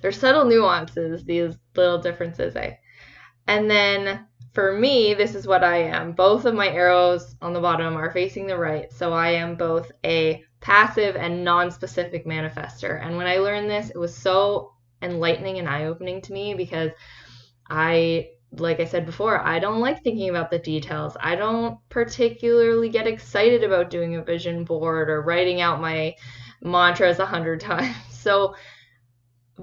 There's 0.00 0.18
subtle 0.18 0.46
nuances, 0.46 1.24
these 1.24 1.54
little 1.76 1.98
differences. 1.98 2.56
I, 2.56 2.78
and 3.46 3.70
then 3.70 4.26
for 4.52 4.72
me, 4.72 5.14
this 5.14 5.34
is 5.34 5.46
what 5.46 5.64
I 5.64 5.78
am. 5.78 6.12
Both 6.12 6.44
of 6.44 6.54
my 6.54 6.68
arrows 6.68 7.34
on 7.40 7.52
the 7.52 7.60
bottom 7.60 7.96
are 7.96 8.12
facing 8.12 8.46
the 8.46 8.58
right, 8.58 8.92
so 8.92 9.12
I 9.12 9.30
am 9.30 9.56
both 9.56 9.90
a 10.04 10.44
passive 10.60 11.16
and 11.16 11.42
non-specific 11.42 12.26
manifester. 12.26 13.04
And 13.04 13.16
when 13.16 13.26
I 13.26 13.38
learned 13.38 13.70
this, 13.70 13.90
it 13.90 13.98
was 13.98 14.14
so 14.14 14.72
enlightening 15.00 15.58
and 15.58 15.68
eye-opening 15.68 16.20
to 16.22 16.32
me 16.32 16.54
because 16.54 16.90
I 17.68 18.28
like 18.58 18.80
I 18.80 18.84
said 18.84 19.06
before, 19.06 19.40
I 19.40 19.58
don't 19.58 19.80
like 19.80 20.02
thinking 20.02 20.28
about 20.28 20.50
the 20.50 20.58
details. 20.58 21.16
I 21.18 21.36
don't 21.36 21.78
particularly 21.88 22.90
get 22.90 23.06
excited 23.06 23.64
about 23.64 23.88
doing 23.88 24.16
a 24.16 24.22
vision 24.22 24.64
board 24.64 25.08
or 25.08 25.22
writing 25.22 25.62
out 25.62 25.80
my 25.80 26.14
mantras 26.60 27.18
a 27.18 27.26
hundred 27.26 27.60
times. 27.72 27.96
So 28.10 28.54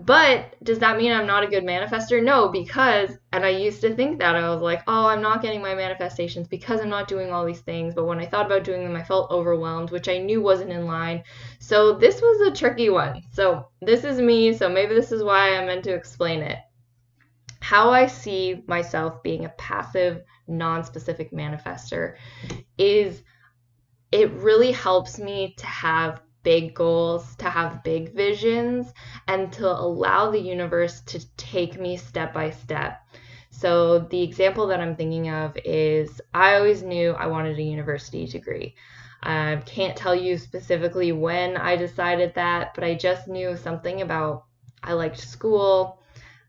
but 0.06 0.56
does 0.64 0.80
that 0.80 0.98
mean 0.98 1.12
I'm 1.12 1.28
not 1.28 1.44
a 1.44 1.48
good 1.48 1.64
manifester? 1.64 2.24
No, 2.24 2.50
because, 2.50 3.18
and 3.32 3.44
I 3.46 3.50
used 3.50 3.82
to 3.82 3.96
think 3.96 4.20
that 4.20 4.36
I 4.36 4.50
was 4.50 4.62
like, 4.62 4.82
oh, 4.88 5.08
I'm 5.08 5.22
not 5.22 5.42
getting 5.42 5.62
my 5.62 5.76
manifestations 5.76 6.48
because 6.48 6.82
I'm 6.82 6.90
not 6.90 7.08
doing 7.08 7.32
all 7.32 7.46
these 7.46 7.62
things. 7.62 7.94
But 7.96 8.06
when 8.06 8.20
I 8.20 8.26
thought 8.26 8.46
about 8.46 8.64
doing 8.64 8.84
them, 8.84 8.96
I 8.96 9.04
felt 9.04 9.32
overwhelmed, 9.32 9.92
which 9.92 10.08
I 10.08 10.18
knew 10.20 10.42
wasn't 10.42 10.72
in 10.72 10.86
line. 10.86 11.24
So 11.60 11.94
this 11.94 12.22
was 12.22 12.48
a 12.48 12.56
tricky 12.56 12.90
one. 12.90 13.24
So 13.32 13.68
this 13.82 14.04
is 14.04 14.20
me. 14.22 14.54
So 14.54 14.70
maybe 14.70 14.96
this 14.96 15.12
is 15.12 15.24
why 15.24 15.56
I 15.56 15.66
meant 15.66 15.84
to 15.86 15.94
explain 15.94 16.42
it. 16.42 16.60
how 17.62 17.92
I 17.92 18.08
see 18.08 18.64
myself 18.68 19.22
being 19.24 19.46
a 19.46 19.50
passive, 19.50 20.24
non 20.48 20.84
specific 20.84 21.32
manifester 21.32 22.16
is 22.78 23.24
it 24.12 24.32
really 24.34 24.72
helps 24.72 25.20
me 25.20 25.54
to 25.58 25.66
have 25.68 26.22
big 26.44 26.74
goals, 26.74 27.36
to 27.38 27.50
have 27.50 27.84
big 27.84 28.14
visions, 28.14 28.94
and 29.28 29.52
to 29.54 29.68
allow 29.68 30.32
the 30.32 30.40
universe 30.40 31.02
to 31.02 31.20
take 31.36 31.80
me 31.80 31.98
step 31.98 32.34
by 32.34 32.50
step. 32.50 33.02
So, 33.50 34.00
the 34.00 34.22
example 34.22 34.68
that 34.68 34.80
I'm 34.80 34.96
thinking 34.96 35.30
of 35.30 35.58
is 35.66 36.22
I 36.34 36.56
always 36.56 36.82
knew 36.82 37.12
I 37.12 37.28
wanted 37.28 37.58
a 37.58 37.64
university 37.64 38.26
degree. 38.26 38.76
I 39.22 39.62
can't 39.66 39.98
tell 39.98 40.16
you 40.16 40.38
specifically 40.38 41.12
when 41.12 41.58
I 41.58 41.76
decided 41.76 42.36
that, 42.36 42.74
but 42.74 42.84
I 42.84 42.96
just 42.96 43.28
knew 43.28 43.58
something 43.58 44.02
about 44.02 44.46
I 44.82 44.94
liked 44.94 45.20
school. 45.20 46.02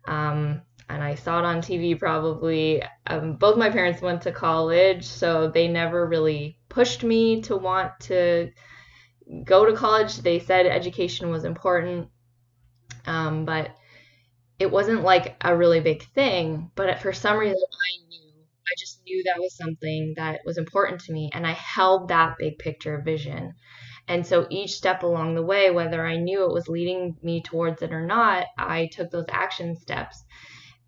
Um, 0.07 0.63
and 0.89 1.03
I 1.03 1.15
saw 1.15 1.39
it 1.39 1.45
on 1.45 1.59
TV 1.59 1.99
probably. 1.99 2.83
Um, 3.07 3.35
both 3.35 3.57
my 3.57 3.71
parents 3.71 4.03
went 4.03 4.23
to 4.23 4.33
college, 4.33 5.05
so 5.05 5.49
they 5.49 5.69
never 5.69 6.07
really 6.07 6.59
pushed 6.69 7.03
me 7.05 7.43
to 7.43 7.57
want 7.57 7.99
to 8.01 8.51
go 9.45 9.67
to 9.67 9.75
college. 9.77 10.19
They 10.19 10.39
said 10.39 10.67
education 10.67 11.31
was 11.31 11.45
important, 11.45 12.09
um, 13.07 13.45
but 13.45 13.71
it 14.59 14.71
wasn't 14.71 15.03
like 15.03 15.37
a 15.43 15.57
really 15.57 15.81
big 15.81 16.03
thing. 16.15 16.71
But 16.75 17.01
for 17.01 17.13
some 17.13 17.39
reason, 17.39 17.57
I 17.57 18.09
knew, 18.09 18.45
I 18.67 18.75
just 18.79 19.03
knew 19.05 19.23
that 19.25 19.41
was 19.41 19.57
something 19.57 20.15
that 20.17 20.41
was 20.45 20.59
important 20.59 21.01
to 21.03 21.13
me, 21.13 21.31
and 21.33 21.47
I 21.47 21.53
held 21.53 22.09
that 22.09 22.37
big 22.39 22.59
picture 22.59 23.03
vision. 23.05 23.55
And 24.09 24.27
so 24.27 24.47
each 24.51 24.73
step 24.73 25.03
along 25.05 25.35
the 25.35 25.43
way, 25.43 25.71
whether 25.71 26.05
I 26.05 26.17
knew 26.17 26.45
it 26.45 26.53
was 26.53 26.67
leading 26.69 27.17
me 27.23 27.43
towards 27.43 27.81
it 27.83 27.93
or 27.93 28.05
not, 28.05 28.47
I 28.59 28.89
took 28.93 29.11
those 29.11 29.27
action 29.29 29.77
steps 29.77 30.25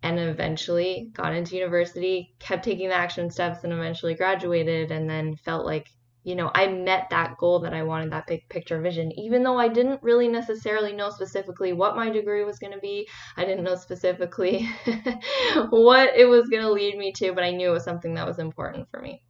and 0.01 0.19
eventually 0.19 1.09
got 1.13 1.33
into 1.33 1.55
university, 1.55 2.35
kept 2.39 2.65
taking 2.65 2.89
the 2.89 2.95
action 2.95 3.31
steps, 3.31 3.63
and 3.63 3.71
eventually 3.71 4.15
graduated, 4.15 4.91
and 4.91 5.09
then 5.09 5.37
felt 5.37 5.65
like, 5.65 5.87
you 6.23 6.35
know, 6.35 6.51
I 6.55 6.67
met 6.67 7.09
that 7.09 7.37
goal 7.37 7.59
that 7.59 7.73
I 7.73 7.83
wanted, 7.83 8.11
that 8.11 8.27
big 8.27 8.47
picture 8.49 8.79
vision, 8.81 9.11
even 9.19 9.43
though 9.43 9.57
I 9.57 9.67
didn't 9.67 10.01
really 10.01 10.29
necessarily 10.29 10.93
know 10.93 11.09
specifically 11.09 11.73
what 11.73 11.97
my 11.97 12.09
degree 12.09 12.45
was 12.45 12.59
going 12.59 12.73
to 12.73 12.79
be. 12.79 13.07
I 13.35 13.43
didn't 13.43 13.65
know 13.65 13.75
specifically 13.75 14.69
what 15.69 16.15
it 16.15 16.25
was 16.25 16.47
going 16.47 16.63
to 16.63 16.71
lead 16.71 16.97
me 16.97 17.11
to, 17.17 17.33
but 17.33 17.43
I 17.43 17.51
knew 17.51 17.69
it 17.69 17.73
was 17.73 17.83
something 17.83 18.13
that 18.13 18.27
was 18.27 18.39
important 18.39 18.87
for 18.89 19.01
me. 19.01 19.21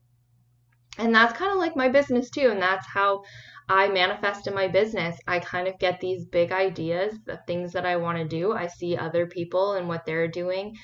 And 1.00 1.14
that's 1.14 1.38
kind 1.38 1.52
of 1.52 1.58
like 1.58 1.76
my 1.76 1.90
business 1.90 2.30
too. 2.30 2.50
And 2.52 2.62
that's 2.62 2.86
how 2.86 3.24
I 3.68 3.88
manifest 3.88 4.46
in 4.46 4.54
my 4.54 4.68
business. 4.68 5.18
I 5.28 5.40
kind 5.40 5.68
of 5.68 5.80
get 5.80 6.00
these 6.00 6.26
big 6.26 6.52
ideas, 6.52 7.18
the 7.26 7.40
things 7.48 7.72
that 7.74 7.88
I 7.88 7.96
want 7.96 8.20
to 8.20 8.26
do. 8.26 8.54
I 8.54 8.68
see 8.68 8.96
other 8.96 9.26
people 9.26 9.74
and 9.74 9.88
what 9.88 10.06
they're 10.06 10.28
doing. 10.28 10.76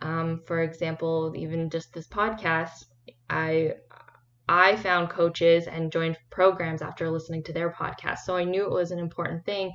Um, 0.00 0.42
for 0.46 0.62
example, 0.62 1.32
even 1.36 1.70
just 1.70 1.92
this 1.92 2.06
podcast, 2.06 2.84
I 3.28 3.74
I 4.48 4.76
found 4.76 5.10
coaches 5.10 5.66
and 5.66 5.90
joined 5.92 6.18
programs 6.30 6.82
after 6.82 7.10
listening 7.10 7.42
to 7.44 7.52
their 7.52 7.70
podcast. 7.70 8.18
So 8.18 8.36
I 8.36 8.44
knew 8.44 8.64
it 8.64 8.70
was 8.70 8.90
an 8.90 8.98
important 8.98 9.44
thing, 9.44 9.72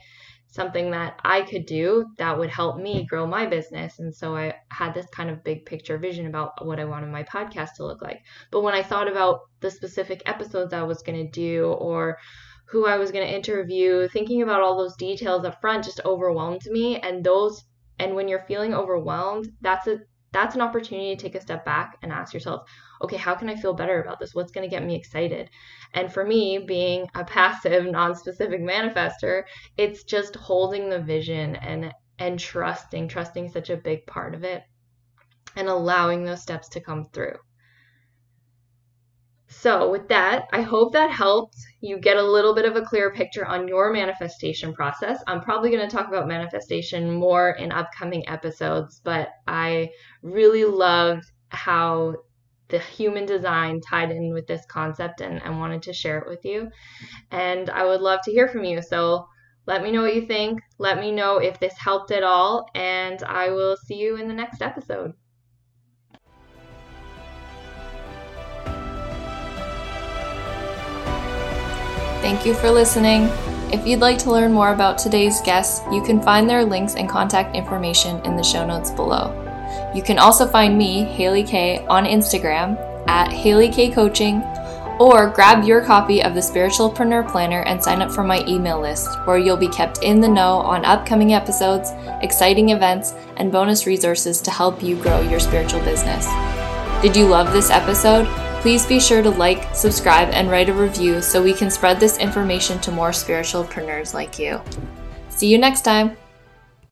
something 0.48 0.92
that 0.92 1.20
I 1.24 1.42
could 1.42 1.66
do 1.66 2.06
that 2.18 2.38
would 2.38 2.50
help 2.50 2.78
me 2.78 3.06
grow 3.06 3.28
my 3.28 3.46
business. 3.46 4.00
And 4.00 4.16
so 4.16 4.36
I 4.36 4.54
had 4.70 4.94
this 4.94 5.08
kind 5.08 5.30
of 5.30 5.44
big 5.44 5.66
picture 5.66 5.98
vision 5.98 6.28
about 6.28 6.66
what 6.66 6.80
I 6.80 6.86
wanted 6.86 7.12
my 7.12 7.24
podcast 7.24 7.76
to 7.78 7.86
look 7.86 8.02
like. 8.02 8.22
But 8.52 8.62
when 8.62 8.74
I 8.74 8.84
thought 8.84 9.10
about 9.10 9.42
the 9.60 9.72
specific 9.72 10.24
episodes 10.26 10.74
I 10.74 10.84
was 10.84 11.04
going 11.04 11.26
to 11.26 11.32
do 11.32 11.66
or 11.66 12.18
who 12.66 12.86
I 12.86 12.98
was 12.98 13.12
going 13.12 13.28
to 13.28 13.34
interview, 13.34 14.08
thinking 14.08 14.42
about 14.42 14.62
all 14.62 14.78
those 14.78 14.96
details 14.96 15.44
up 15.44 15.60
front 15.60 15.84
just 15.84 16.02
overwhelmed 16.06 16.62
me 16.68 17.00
and 17.00 17.24
those 17.24 17.64
and 18.00 18.16
when 18.16 18.28
you're 18.28 18.46
feeling 18.48 18.74
overwhelmed, 18.74 19.48
that's 19.62 19.86
a 19.88 20.00
that's 20.32 20.56
an 20.56 20.62
opportunity 20.62 21.16
to 21.16 21.22
take 21.22 21.36
a 21.36 21.42
step 21.42 21.64
back 21.66 21.98
and 22.02 22.12
ask 22.12 22.34
yourself, 22.34 22.62
okay, 23.04 23.18
how 23.18 23.36
can 23.36 23.50
I 23.50 23.56
feel 23.56 23.74
better 23.74 24.02
about 24.02 24.20
this? 24.20 24.34
What's 24.34 24.52
going 24.52 24.68
to 24.70 24.74
get 24.74 24.86
me 24.86 24.96
excited? 24.96 25.50
And 25.94 26.12
for 26.12 26.26
me, 26.26 26.60
being 26.60 27.08
a 27.16 27.24
passive, 27.26 27.86
non-specific 27.86 28.62
manifester, 28.62 29.44
it's 29.78 30.04
just 30.04 30.36
holding 30.36 30.90
the 30.90 31.00
vision 31.00 31.56
and 31.56 31.94
and 32.20 32.40
trusting, 32.40 33.08
trusting 33.08 33.50
such 33.50 33.72
a 33.72 33.78
big 33.78 34.06
part 34.06 34.36
of 34.36 34.44
it 34.44 34.62
and 35.56 35.68
allowing 35.68 36.24
those 36.24 36.42
steps 36.42 36.70
to 36.70 36.80
come 36.80 37.08
through. 37.12 37.36
So, 39.48 39.92
with 39.92 40.08
that, 40.08 40.48
I 40.54 40.62
hope 40.62 40.94
that 40.94 41.12
helped 41.12 41.58
you 41.82 42.00
get 42.00 42.16
a 42.16 42.24
little 42.24 42.56
bit 42.56 42.64
of 42.66 42.78
a 42.78 42.82
clearer 42.82 43.12
picture 43.12 43.46
on 43.46 43.68
your 43.68 43.92
manifestation 43.92 44.74
process. 44.74 45.22
I'm 45.28 45.42
probably 45.42 45.72
going 45.72 45.88
to 45.88 45.94
talk 45.94 46.08
about 46.08 46.28
manifestation 46.28 47.12
more 47.12 47.52
in 47.52 47.72
upcoming 47.72 48.28
episodes, 48.30 49.02
but 49.04 49.30
I 49.48 49.90
really 50.22 50.64
loved 50.64 51.26
how 51.50 52.16
the 52.72 52.80
human 52.80 53.26
design 53.26 53.82
tied 53.82 54.10
in 54.10 54.34
with 54.34 54.48
this 54.48 54.66
concept 54.68 55.22
and, 55.22 55.42
and 55.44 55.60
wanted 55.60 55.84
to 55.84 55.94
share 55.94 56.18
it 56.18 56.28
with 56.28 56.44
you. 56.44 56.70
And 57.30 57.70
I 57.70 57.86
would 57.86 58.02
love 58.02 58.22
to 58.24 58.32
hear 58.32 58.48
from 58.48 58.64
you. 58.64 58.82
So, 58.82 59.28
let 59.68 59.84
me 59.84 59.92
know 59.92 60.02
what 60.02 60.16
you 60.16 60.26
think. 60.26 60.60
Let 60.80 61.00
me 61.00 61.12
know 61.12 61.38
if 61.38 61.60
this 61.60 61.78
helped 61.78 62.12
at 62.12 62.24
all, 62.24 62.68
and 62.74 63.22
I 63.24 63.50
will 63.52 63.78
see 63.78 63.96
you 63.96 64.18
in 64.18 64.28
the 64.28 64.34
next 64.34 64.62
episode. 64.62 65.14
Thank 72.22 72.46
you 72.46 72.54
for 72.54 72.70
listening. 72.70 73.30
If 73.74 73.88
you'd 73.88 74.00
like 74.00 74.18
to 74.20 74.32
learn 74.32 74.52
more 74.52 74.74
about 74.74 74.98
today's 74.98 75.42
guests, 75.42 75.82
you 75.92 76.04
can 76.04 76.22
find 76.22 76.50
their 76.50 76.66
links 76.66 76.96
and 76.96 77.10
contact 77.10 77.56
information 77.56 78.20
in 78.26 78.36
the 78.36 78.44
show 78.44 78.66
notes 78.66 78.92
below. 78.92 79.51
You 79.96 80.02
can 80.02 80.20
also 80.20 80.48
find 80.48 80.78
me, 80.78 81.04
Haley 81.04 81.44
K, 81.44 81.86
on 81.88 82.06
Instagram 82.06 82.78
at 83.08 83.32
Haley 83.32 83.70
K 83.70 83.92
Coaching, 83.92 84.42
or 85.00 85.30
grab 85.30 85.64
your 85.64 85.84
copy 85.84 86.22
of 86.22 86.36
the 86.36 86.40
Spiritualpreneur 86.40 87.30
Planner 87.32 87.64
and 87.64 87.84
sign 87.84 88.02
up 88.02 88.12
for 88.12 88.24
my 88.24 88.46
email 88.48 88.80
list, 88.80 89.10
where 89.26 89.40
you'll 89.40 89.58
be 89.58 89.68
kept 89.68 90.04
in 90.04 90.20
the 90.20 90.28
know 90.28 90.58
on 90.58 90.86
upcoming 90.86 91.34
episodes, 91.34 91.92
exciting 92.22 92.70
events, 92.70 93.14
and 93.38 93.52
bonus 93.52 93.88
resources 93.88 94.40
to 94.42 94.52
help 94.52 94.84
you 94.84 94.96
grow 95.02 95.22
your 95.22 95.40
spiritual 95.40 95.82
business. 95.82 96.28
Did 97.02 97.16
you 97.16 97.26
love 97.26 97.52
this 97.52 97.72
episode? 97.72 98.28
Please 98.62 98.86
be 98.86 99.00
sure 99.00 99.24
to 99.24 99.32
like, 99.32 99.74
subscribe, 99.74 100.30
and 100.30 100.52
write 100.52 100.70
a 100.70 100.74
review 100.74 101.20
so 101.20 101.42
we 101.42 101.54
can 101.54 101.72
spread 101.72 102.00
this 102.00 102.20
information 102.20 102.78
to 102.82 102.92
more 102.92 103.10
spiritualpreneurs 103.10 104.14
like 104.14 104.38
you. 104.38 104.62
See 105.30 105.48
you 105.48 105.58
next 105.58 105.82
time. 105.82 106.16